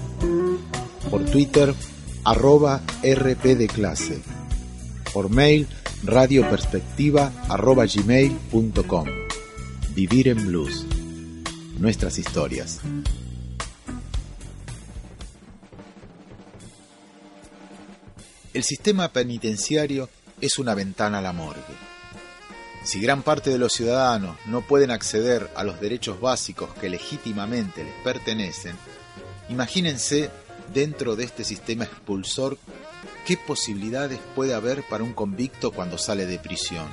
Por 1.08 1.24
Twitter, 1.24 1.72
arroba 2.24 2.82
RP 3.04 3.44
de 3.56 3.68
Clase. 3.68 4.20
Por 5.14 5.30
mail, 5.30 5.68
radioperspectiva 6.02 7.30
arroba 7.48 7.86
gmail.com. 7.86 9.06
Vivir 9.94 10.26
en 10.26 10.44
Blues. 10.44 10.84
Nuestras 11.78 12.18
historias. 12.18 12.80
El 18.52 18.64
sistema 18.64 19.12
penitenciario 19.12 20.08
es 20.40 20.58
una 20.58 20.74
ventana 20.74 21.18
a 21.18 21.22
la 21.22 21.32
morgue. 21.32 21.87
Si 22.88 23.00
gran 23.00 23.22
parte 23.22 23.50
de 23.50 23.58
los 23.58 23.74
ciudadanos 23.74 24.38
no 24.46 24.62
pueden 24.62 24.90
acceder 24.90 25.50
a 25.54 25.62
los 25.62 25.78
derechos 25.78 26.22
básicos 26.22 26.70
que 26.80 26.88
legítimamente 26.88 27.84
les 27.84 27.92
pertenecen, 28.02 28.76
imagínense 29.50 30.30
dentro 30.72 31.14
de 31.14 31.24
este 31.24 31.44
sistema 31.44 31.84
expulsor 31.84 32.56
qué 33.26 33.36
posibilidades 33.36 34.18
puede 34.34 34.54
haber 34.54 34.84
para 34.88 35.04
un 35.04 35.12
convicto 35.12 35.70
cuando 35.70 35.98
sale 35.98 36.24
de 36.24 36.38
prisión. 36.38 36.88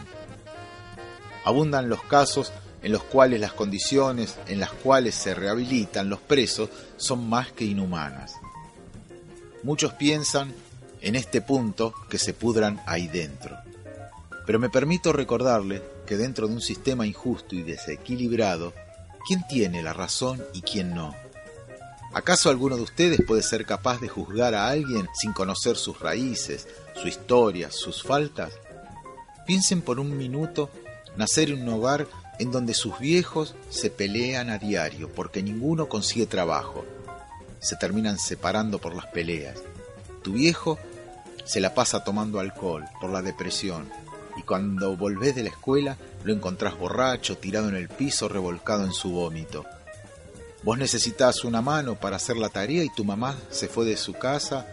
Abundan 1.46 1.88
los 1.88 2.04
casos 2.04 2.52
en 2.84 2.92
los 2.92 3.04
cuales 3.04 3.40
las 3.40 3.54
condiciones 3.54 4.36
en 4.48 4.60
las 4.60 4.74
cuales 4.74 5.16
se 5.16 5.34
rehabilitan 5.34 6.10
los 6.10 6.20
presos 6.20 6.70
son 6.98 7.30
más 7.30 7.54
que 7.54 7.64
inhumanas. 7.64 8.34
Muchos 9.64 9.94
piensan 9.94 10.54
en 11.00 11.16
este 11.16 11.40
punto 11.40 11.94
que 12.10 12.18
se 12.18 12.34
pudran 12.34 12.82
ahí 12.86 13.08
dentro. 13.08 13.56
Pero 14.46 14.60
me 14.60 14.70
permito 14.70 15.12
recordarle 15.12 15.82
que 16.06 16.18
dentro 16.18 16.48
de 16.48 16.54
un 16.54 16.62
sistema 16.62 17.08
injusto 17.08 17.56
y 17.56 17.64
desequilibrado, 17.64 18.74
¿quién 19.28 19.46
tiene 19.48 19.82
la 19.82 19.94
razón 19.94 20.44
y 20.54 20.62
quién 20.62 20.94
no? 20.94 21.16
¿Acaso 22.14 22.50
alguno 22.50 22.78
de 22.78 22.84
ustedes 22.84 23.22
puede 23.26 23.42
ser 23.42 23.66
capaz 23.66 24.00
de 24.00 24.08
juzgar 24.08 24.54
a 24.54 24.70
alguien 24.70 25.10
sin 25.14 25.34
conocer 25.34 25.76
sus 25.76 26.00
raíces, 26.00 26.68
su 26.96 27.08
historia, 27.08 27.72
sus 27.72 28.04
faltas? 28.04 28.54
Piensen 29.46 29.82
por 29.82 30.00
un 30.00 30.18
minuto 30.18 30.70
nacer 31.18 31.50
en 31.50 31.64
un 31.64 31.70
hogar 31.70 32.08
en 32.40 32.52
donde 32.52 32.74
sus 32.74 33.00
viejos 33.00 33.56
se 33.70 33.90
pelean 33.90 34.50
a 34.50 34.58
diario 34.58 35.12
porque 35.12 35.44
ninguno 35.44 35.90
consigue 35.90 36.26
trabajo. 36.26 36.86
Se 37.60 37.76
terminan 37.76 38.20
separando 38.20 38.80
por 38.80 38.96
las 38.96 39.08
peleas. 39.08 39.58
Tu 40.24 40.34
viejo 40.34 40.78
se 41.46 41.60
la 41.60 41.74
pasa 41.74 42.04
tomando 42.04 42.40
alcohol 42.40 42.86
por 43.02 43.10
la 43.10 43.22
depresión 43.22 43.90
y 44.38 44.44
cuando 44.44 44.96
volvés 44.96 45.36
de 45.36 45.44
la 45.44 45.50
escuela 45.50 45.98
lo 46.24 46.34
encontrás 46.34 46.78
borracho, 46.78 47.38
tirado 47.38 47.70
en 47.70 47.76
el 47.76 47.90
piso, 47.90 48.28
revolcado 48.28 48.84
en 48.84 48.94
su 48.94 49.12
vómito. 49.12 49.66
Vos 50.64 50.78
necesitas 50.78 51.44
una 51.44 51.62
mano 51.62 51.96
para 51.96 52.16
hacer 52.16 52.38
la 52.38 52.50
tarea 52.50 52.84
y 52.84 52.90
tu 52.90 53.06
mamá 53.06 53.38
se 53.52 53.68
fue 53.68 53.86
de 53.86 53.98
su 53.98 54.14
casa 54.14 54.66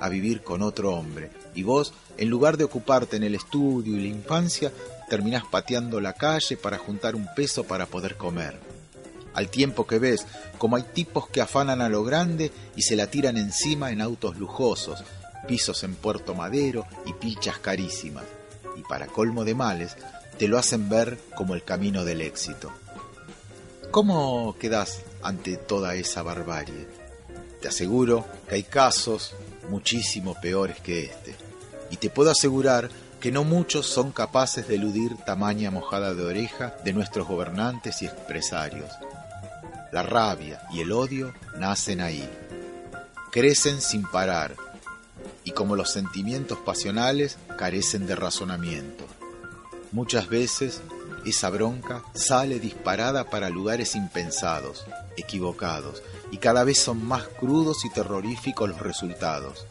a 0.00 0.08
vivir 0.08 0.42
con 0.42 0.60
otro 0.62 0.92
hombre. 0.94 1.30
Y 1.54 1.62
vos, 1.62 1.92
en 2.16 2.28
lugar 2.28 2.56
de 2.56 2.64
ocuparte 2.64 3.16
en 3.16 3.22
el 3.22 3.36
estudio 3.36 3.96
y 3.96 4.00
la 4.00 4.08
infancia, 4.08 4.72
terminás 5.08 5.44
pateando 5.44 6.00
la 6.00 6.14
calle 6.14 6.56
para 6.56 6.78
juntar 6.78 7.14
un 7.14 7.28
peso 7.36 7.64
para 7.64 7.86
poder 7.86 8.16
comer. 8.16 8.58
Al 9.34 9.48
tiempo 9.48 9.86
que 9.86 10.00
ves 10.00 10.26
como 10.58 10.76
hay 10.76 10.82
tipos 10.82 11.28
que 11.28 11.40
afanan 11.40 11.80
a 11.80 11.88
lo 11.88 12.02
grande 12.02 12.50
y 12.74 12.82
se 12.82 12.96
la 12.96 13.06
tiran 13.06 13.36
encima 13.36 13.92
en 13.92 14.00
autos 14.00 14.36
lujosos, 14.36 15.04
pisos 15.46 15.84
en 15.84 15.94
Puerto 15.94 16.34
Madero 16.34 16.86
y 17.06 17.12
pilchas 17.12 17.58
carísimas. 17.58 18.24
Y 18.80 18.82
para 18.82 19.08
colmo 19.08 19.44
de 19.44 19.54
males, 19.54 19.94
te 20.38 20.48
lo 20.48 20.56
hacen 20.56 20.88
ver 20.88 21.18
como 21.34 21.54
el 21.54 21.62
camino 21.64 22.02
del 22.02 22.22
éxito. 22.22 22.72
¿Cómo 23.90 24.56
quedas 24.58 25.02
ante 25.22 25.58
toda 25.58 25.96
esa 25.96 26.22
barbarie? 26.22 26.88
Te 27.60 27.68
aseguro 27.68 28.24
que 28.48 28.54
hay 28.54 28.62
casos 28.62 29.34
muchísimo 29.68 30.34
peores 30.40 30.80
que 30.80 31.04
este. 31.04 31.36
Y 31.90 31.98
te 31.98 32.08
puedo 32.08 32.30
asegurar 32.30 32.88
que 33.20 33.30
no 33.30 33.44
muchos 33.44 33.84
son 33.84 34.12
capaces 34.12 34.66
de 34.66 34.76
eludir 34.76 35.14
tamaña 35.26 35.70
mojada 35.70 36.14
de 36.14 36.24
oreja 36.24 36.74
de 36.82 36.94
nuestros 36.94 37.28
gobernantes 37.28 38.00
y 38.00 38.06
empresarios. 38.06 38.90
La 39.92 40.02
rabia 40.02 40.62
y 40.72 40.80
el 40.80 40.90
odio 40.90 41.34
nacen 41.58 42.00
ahí. 42.00 42.26
Crecen 43.30 43.82
sin 43.82 44.04
parar 44.04 44.56
y 45.44 45.52
como 45.52 45.76
los 45.76 45.90
sentimientos 45.90 46.58
pasionales 46.58 47.38
carecen 47.56 48.06
de 48.06 48.16
razonamiento. 48.16 49.04
Muchas 49.92 50.28
veces 50.28 50.82
esa 51.24 51.50
bronca 51.50 52.02
sale 52.14 52.60
disparada 52.60 53.24
para 53.24 53.50
lugares 53.50 53.94
impensados, 53.94 54.86
equivocados, 55.16 56.02
y 56.30 56.38
cada 56.38 56.64
vez 56.64 56.78
son 56.78 57.04
más 57.04 57.24
crudos 57.24 57.84
y 57.84 57.90
terroríficos 57.90 58.68
los 58.68 58.80
resultados. 58.80 59.66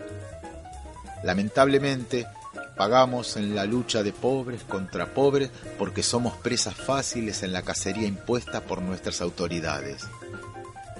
Lamentablemente, 1.24 2.28
pagamos 2.76 3.36
en 3.38 3.56
la 3.56 3.66
lucha 3.66 4.04
de 4.04 4.14
pobres 4.14 4.64
contra 4.64 5.14
pobres 5.14 5.52
porque 5.78 6.04
somos 6.04 6.36
presas 6.38 6.76
fáciles 6.76 7.44
en 7.44 7.52
la 7.52 7.62
cacería 7.62 8.08
impuesta 8.08 8.62
por 8.62 8.82
nuestras 8.82 9.22
autoridades. 9.22 10.04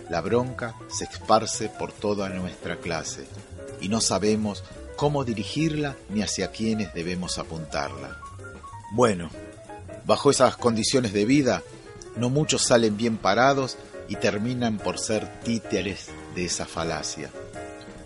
La 0.10 0.22
bronca 0.22 0.76
se 0.90 1.06
esparce 1.06 1.70
por 1.70 1.92
toda 1.92 2.30
nuestra 2.30 2.78
clase 2.78 3.28
y 3.82 3.90
no 3.90 4.02
sabemos 4.02 4.64
cómo 4.96 5.24
dirigirla 5.24 5.96
ni 6.10 6.22
hacia 6.22 6.52
quiénes 6.52 6.94
debemos 6.94 7.38
apuntarla. 7.38 8.18
Bueno, 8.92 9.30
bajo 10.06 10.30
esas 10.30 10.58
condiciones 10.58 11.14
de 11.14 11.26
vida, 11.26 11.64
no 12.18 12.30
muchos 12.30 12.64
salen 12.64 12.98
bien 12.98 13.18
parados 13.18 13.78
y 14.08 14.16
terminan 14.16 14.78
por 14.78 15.00
ser 15.00 15.42
títeres 15.44 16.08
de 16.36 16.46
esa 16.46 16.66
falacia, 16.66 17.30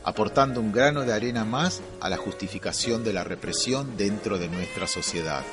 aportando 0.04 0.60
un 0.60 0.72
grano 0.72 1.02
de 1.02 1.14
arena 1.14 1.46
más 1.46 1.82
a 2.02 2.10
la 2.10 2.18
justificación 2.18 3.04
de 3.04 3.14
la 3.14 3.24
represión 3.24 3.98
dentro 3.98 4.38
de 4.38 4.50
nuestra 4.50 4.86
sociedad. 4.86 5.44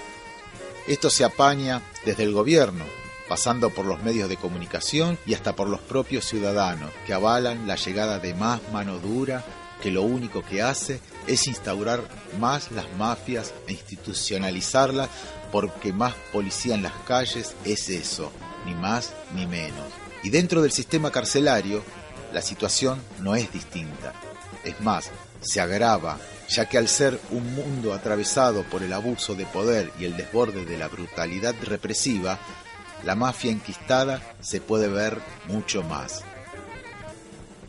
Esto 0.88 1.08
se 1.08 1.24
apaña 1.24 1.82
desde 2.04 2.24
el 2.24 2.32
gobierno, 2.32 2.84
pasando 3.28 3.70
por 3.70 3.86
los 3.86 4.02
medios 4.02 4.28
de 4.28 4.36
comunicación 4.36 5.16
y 5.24 5.34
hasta 5.34 5.54
por 5.54 5.68
los 5.68 5.80
propios 5.80 6.24
ciudadanos, 6.24 6.90
que 7.06 7.14
avalan 7.14 7.68
la 7.68 7.76
llegada 7.76 8.18
de 8.18 8.34
más 8.34 8.60
mano 8.72 8.98
dura 8.98 9.44
que 9.80 9.90
lo 9.90 10.02
único 10.02 10.42
que 10.42 10.62
hace 10.62 11.00
es 11.26 11.46
instaurar 11.46 12.02
más 12.38 12.70
las 12.72 12.86
mafias 12.96 13.52
e 13.66 13.72
institucionalizarlas 13.72 15.08
porque 15.52 15.92
más 15.92 16.14
policía 16.32 16.74
en 16.74 16.82
las 16.82 16.92
calles 17.06 17.54
es 17.64 17.88
eso, 17.88 18.32
ni 18.66 18.74
más 18.74 19.12
ni 19.34 19.46
menos. 19.46 19.86
Y 20.22 20.30
dentro 20.30 20.62
del 20.62 20.72
sistema 20.72 21.10
carcelario, 21.10 21.82
la 22.32 22.42
situación 22.42 23.00
no 23.20 23.34
es 23.34 23.52
distinta. 23.52 24.12
Es 24.64 24.80
más, 24.80 25.10
se 25.40 25.60
agrava, 25.60 26.18
ya 26.48 26.68
que 26.68 26.78
al 26.78 26.88
ser 26.88 27.20
un 27.30 27.54
mundo 27.54 27.94
atravesado 27.94 28.62
por 28.64 28.82
el 28.82 28.92
abuso 28.92 29.34
de 29.34 29.46
poder 29.46 29.90
y 29.98 30.04
el 30.04 30.16
desborde 30.16 30.64
de 30.64 30.78
la 30.78 30.88
brutalidad 30.88 31.54
represiva, 31.62 32.38
la 33.04 33.14
mafia 33.14 33.50
enquistada 33.50 34.20
se 34.40 34.60
puede 34.60 34.88
ver 34.88 35.20
mucho 35.48 35.82
más. 35.82 36.22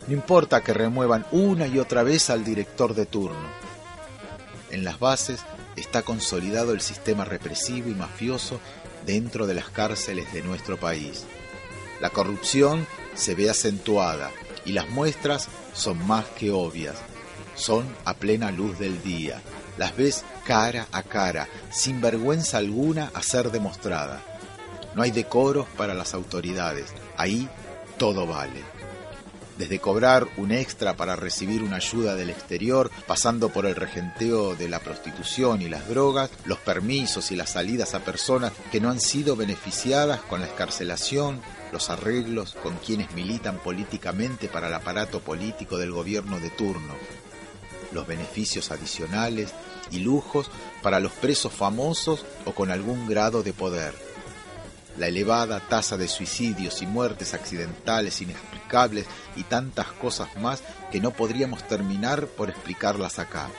No 0.08 0.14
importa 0.14 0.62
que 0.62 0.74
remuevan 0.74 1.26
una 1.32 1.68
y 1.68 1.78
otra 1.78 2.04
vez 2.04 2.30
al 2.30 2.44
director 2.44 2.96
de 2.96 3.06
turno. 3.06 3.50
En 4.72 4.84
las 4.84 5.00
bases 5.00 5.42
está 5.76 6.02
consolidado 6.02 6.74
el 6.74 6.82
sistema 6.82 7.24
represivo 7.24 7.90
y 7.90 7.94
mafioso 7.94 8.60
dentro 9.06 9.46
de 9.46 9.54
las 9.54 9.70
cárceles 9.70 10.32
de 10.34 10.42
nuestro 10.42 10.78
país. 10.78 11.26
La 12.00 12.10
corrupción 12.10 12.88
se 13.14 13.36
ve 13.36 13.50
acentuada 13.50 14.32
y 14.66 14.72
las 14.72 14.90
muestras 14.90 15.50
son 15.74 16.06
más 16.08 16.26
que 16.26 16.52
obvias. 16.52 16.96
Son 17.56 17.86
a 18.06 18.16
plena 18.16 18.50
luz 18.52 18.80
del 18.80 19.04
día. 19.04 19.42
Las 19.78 19.96
ves 19.96 20.24
cara 20.46 20.88
a 20.92 21.04
cara, 21.04 21.48
sin 21.70 22.02
vergüenza 22.02 22.58
alguna 22.58 23.12
a 23.14 23.22
ser 23.22 23.52
demostrada. 23.52 24.24
No 24.96 25.04
hay 25.04 25.12
decoros 25.12 25.68
para 25.78 25.94
las 25.94 26.14
autoridades. 26.14 26.88
Ahí 27.18 27.48
todo 27.98 28.26
vale 28.26 28.71
desde 29.58 29.80
cobrar 29.80 30.28
un 30.38 30.52
extra 30.52 30.96
para 30.96 31.16
recibir 31.16 31.64
una 31.64 31.78
ayuda 31.78 32.16
del 32.16 32.30
exterior, 32.30 32.92
pasando 33.08 33.50
por 33.50 33.66
el 33.66 33.76
regenteo 33.76 34.56
de 34.56 34.70
la 34.70 34.80
prostitución 34.80 35.62
y 35.62 35.70
las 35.70 35.88
drogas, 35.88 36.30
los 36.46 36.60
permisos 36.60 37.32
y 37.32 37.36
las 37.36 37.52
salidas 37.52 37.94
a 37.94 38.00
personas 38.00 38.54
que 38.72 38.80
no 38.80 38.90
han 38.90 39.00
sido 39.00 39.36
beneficiadas 39.36 40.22
con 40.22 40.42
la 40.42 40.48
escarcelación, 40.48 41.42
los 41.72 41.90
arreglos 41.90 42.56
con 42.62 42.76
quienes 42.78 43.14
militan 43.14 43.58
políticamente 43.60 44.48
para 44.48 44.68
el 44.68 44.74
aparato 44.74 45.20
político 45.20 45.78
del 45.78 45.92
gobierno 45.92 46.40
de 46.40 46.50
turno, 46.50 46.96
los 47.92 48.08
beneficios 48.08 48.72
adicionales 48.72 49.54
y 49.92 50.00
lujos 50.00 50.50
para 50.82 51.00
los 51.00 51.12
presos 51.12 51.54
famosos 51.54 52.26
o 52.46 52.54
con 52.54 52.72
algún 52.72 53.08
grado 53.08 53.44
de 53.44 53.54
poder 53.54 54.11
la 54.98 55.08
elevada 55.08 55.60
tasa 55.60 55.98
de 55.98 56.08
suicidios 56.08 56.82
y 56.82 56.88
muertes 56.88 57.34
accidentales 57.34 58.22
inexplicables 58.22 59.06
y 59.36 59.44
tantas 59.44 59.88
cosas 59.88 60.36
más 60.38 60.64
que 60.92 61.00
no 61.00 61.12
podríamos 61.12 61.68
terminar 61.68 62.28
por 62.28 62.50
explicarlas 62.50 63.20
acá. 63.20 63.50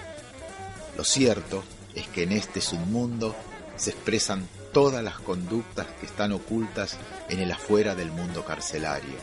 Lo 0.96 1.04
cierto 1.04 1.64
es 1.94 2.06
que 2.08 2.24
en 2.24 2.32
este 2.32 2.60
submundo 2.60 3.34
se 3.76 3.90
expresan 3.90 4.46
todas 4.72 5.02
las 5.02 5.18
conductas 5.20 5.86
que 6.00 6.06
están 6.06 6.32
ocultas 6.32 6.96
en 7.28 7.40
el 7.40 7.50
afuera 7.52 7.94
del 7.94 8.10
mundo 8.10 8.44
carcelario. 8.44 9.16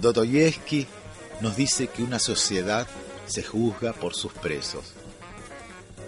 Dostoyevsky 0.00 0.86
nos 1.40 1.56
dice 1.56 1.88
que 1.88 2.02
una 2.02 2.18
sociedad 2.18 2.86
se 3.26 3.42
juzga 3.42 3.92
por 3.92 4.14
sus 4.14 4.32
presos. 4.32 4.92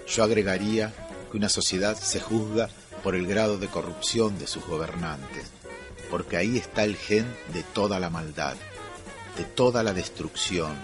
Yo 0.09 0.25
agregaría 0.25 0.93
que 1.31 1.37
una 1.37 1.49
sociedad 1.49 1.97
se 1.97 2.21
juzga 2.21 2.69
por 3.07 3.15
el 3.15 3.29
grado 3.29 3.57
de 3.57 3.69
corrupción 3.69 4.37
de 4.37 4.49
sus 4.49 4.67
gobernantes, 4.67 5.47
porque 6.11 6.39
ahí 6.39 6.59
está 6.59 6.83
el 6.83 6.97
gen 6.97 7.25
de 7.55 7.63
toda 7.63 8.01
la 8.01 8.11
maldad, 8.11 8.57
de 9.39 9.45
toda 9.45 9.85
la 9.85 9.93
destrucción, 9.93 10.75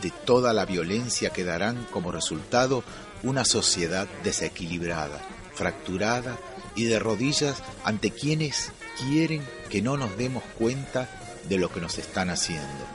de 0.00 0.12
toda 0.12 0.52
la 0.52 0.64
violencia 0.64 1.30
que 1.30 1.42
darán 1.42 1.84
como 1.90 2.12
resultado 2.12 2.84
una 3.24 3.44
sociedad 3.44 4.06
desequilibrada, 4.22 5.20
fracturada 5.56 6.38
y 6.76 6.84
de 6.84 7.00
rodillas 7.00 7.56
ante 7.82 8.12
quienes 8.12 8.70
quieren 9.00 9.44
que 9.68 9.82
no 9.82 9.96
nos 9.96 10.16
demos 10.16 10.44
cuenta 10.60 11.08
de 11.48 11.58
lo 11.58 11.68
que 11.72 11.80
nos 11.80 11.98
están 11.98 12.30
haciendo. 12.30 12.86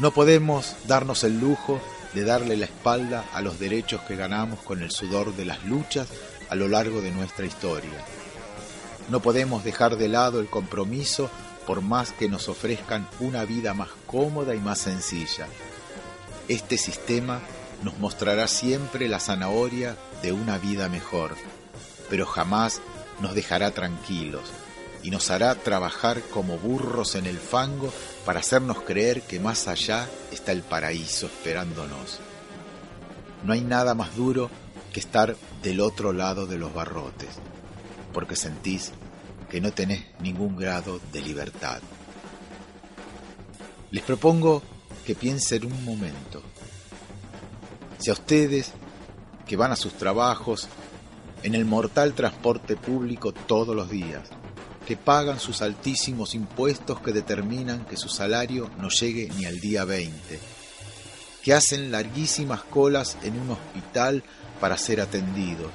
No 0.00 0.10
podemos 0.10 0.74
darnos 0.88 1.22
el 1.22 1.38
lujo 1.38 1.80
de 2.12 2.24
darle 2.24 2.56
la 2.56 2.64
espalda 2.64 3.24
a 3.32 3.40
los 3.40 3.60
derechos 3.60 4.00
que 4.02 4.16
ganamos 4.16 4.60
con 4.64 4.82
el 4.82 4.90
sudor 4.90 5.36
de 5.36 5.44
las 5.44 5.64
luchas 5.64 6.08
a 6.48 6.54
lo 6.54 6.68
largo 6.68 7.00
de 7.00 7.10
nuestra 7.10 7.46
historia. 7.46 8.04
No 9.08 9.20
podemos 9.20 9.64
dejar 9.64 9.96
de 9.96 10.08
lado 10.08 10.40
el 10.40 10.46
compromiso 10.46 11.30
por 11.66 11.82
más 11.82 12.12
que 12.12 12.28
nos 12.28 12.48
ofrezcan 12.48 13.08
una 13.20 13.44
vida 13.44 13.74
más 13.74 13.88
cómoda 14.06 14.54
y 14.54 14.60
más 14.60 14.78
sencilla. 14.78 15.46
Este 16.48 16.76
sistema 16.76 17.40
nos 17.82 17.98
mostrará 17.98 18.48
siempre 18.48 19.08
la 19.08 19.20
zanahoria 19.20 19.96
de 20.22 20.32
una 20.32 20.58
vida 20.58 20.88
mejor, 20.88 21.34
pero 22.08 22.26
jamás 22.26 22.80
nos 23.20 23.34
dejará 23.34 23.70
tranquilos 23.72 24.42
y 25.02 25.10
nos 25.10 25.30
hará 25.30 25.54
trabajar 25.54 26.22
como 26.32 26.56
burros 26.56 27.14
en 27.14 27.26
el 27.26 27.38
fango 27.38 27.92
para 28.24 28.40
hacernos 28.40 28.80
creer 28.82 29.22
que 29.22 29.38
más 29.38 29.68
allá 29.68 30.08
está 30.32 30.52
el 30.52 30.62
paraíso 30.62 31.26
esperándonos. 31.26 32.20
No 33.44 33.52
hay 33.52 33.60
nada 33.60 33.94
más 33.94 34.16
duro 34.16 34.50
que 34.94 35.00
estar 35.00 35.36
del 35.60 35.80
otro 35.80 36.12
lado 36.12 36.46
de 36.46 36.56
los 36.56 36.72
barrotes, 36.72 37.30
porque 38.12 38.36
sentís 38.36 38.92
que 39.50 39.60
no 39.60 39.72
tenés 39.72 40.04
ningún 40.20 40.56
grado 40.56 41.00
de 41.12 41.20
libertad. 41.20 41.80
Les 43.90 44.04
propongo 44.04 44.62
que 45.04 45.16
piensen 45.16 45.66
un 45.66 45.84
momento. 45.84 46.42
Si 47.98 48.08
a 48.08 48.12
ustedes, 48.12 48.70
que 49.44 49.56
van 49.56 49.72
a 49.72 49.76
sus 49.76 49.94
trabajos, 49.94 50.68
en 51.42 51.56
el 51.56 51.64
mortal 51.64 52.14
transporte 52.14 52.76
público 52.76 53.32
todos 53.32 53.74
los 53.74 53.90
días, 53.90 54.28
que 54.86 54.96
pagan 54.96 55.40
sus 55.40 55.60
altísimos 55.60 56.36
impuestos 56.36 57.00
que 57.00 57.10
determinan 57.10 57.84
que 57.84 57.96
su 57.96 58.08
salario 58.08 58.70
no 58.78 58.90
llegue 58.90 59.28
ni 59.36 59.44
al 59.44 59.58
día 59.58 59.84
20, 59.84 60.38
que 61.42 61.52
hacen 61.52 61.90
larguísimas 61.90 62.62
colas 62.62 63.16
en 63.24 63.40
un 63.40 63.50
hospital 63.50 64.22
para 64.64 64.78
ser 64.78 65.02
atendidos, 65.02 65.70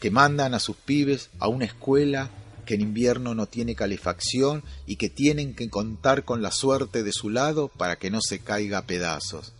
que 0.00 0.10
mandan 0.10 0.52
a 0.52 0.58
sus 0.58 0.74
pibes 0.74 1.30
a 1.38 1.46
una 1.46 1.64
escuela 1.64 2.28
que 2.66 2.74
en 2.74 2.80
invierno 2.80 3.36
no 3.36 3.46
tiene 3.46 3.76
calefacción 3.76 4.64
y 4.84 4.96
que 4.96 5.08
tienen 5.08 5.54
que 5.54 5.70
contar 5.70 6.24
con 6.24 6.42
la 6.42 6.50
suerte 6.50 7.04
de 7.04 7.12
su 7.12 7.30
lado 7.30 7.68
para 7.68 7.94
que 7.94 8.10
no 8.10 8.18
se 8.20 8.40
caiga 8.40 8.78
a 8.78 8.86
pedazos. 8.86 9.52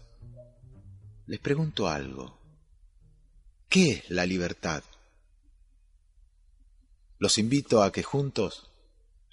Les 1.26 1.38
pregunto 1.38 1.86
algo. 1.86 2.36
¿Qué 3.68 3.88
es 3.88 4.10
la 4.10 4.26
libertad? 4.26 4.82
Los 7.18 7.38
invito 7.38 7.84
a 7.84 7.92
que 7.92 8.02
juntos 8.02 8.68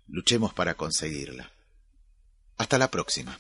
luchemos 0.06 0.54
para 0.54 0.76
conseguirla. 0.76 1.52
Hasta 2.56 2.78
la 2.78 2.92
próxima. 2.92 3.40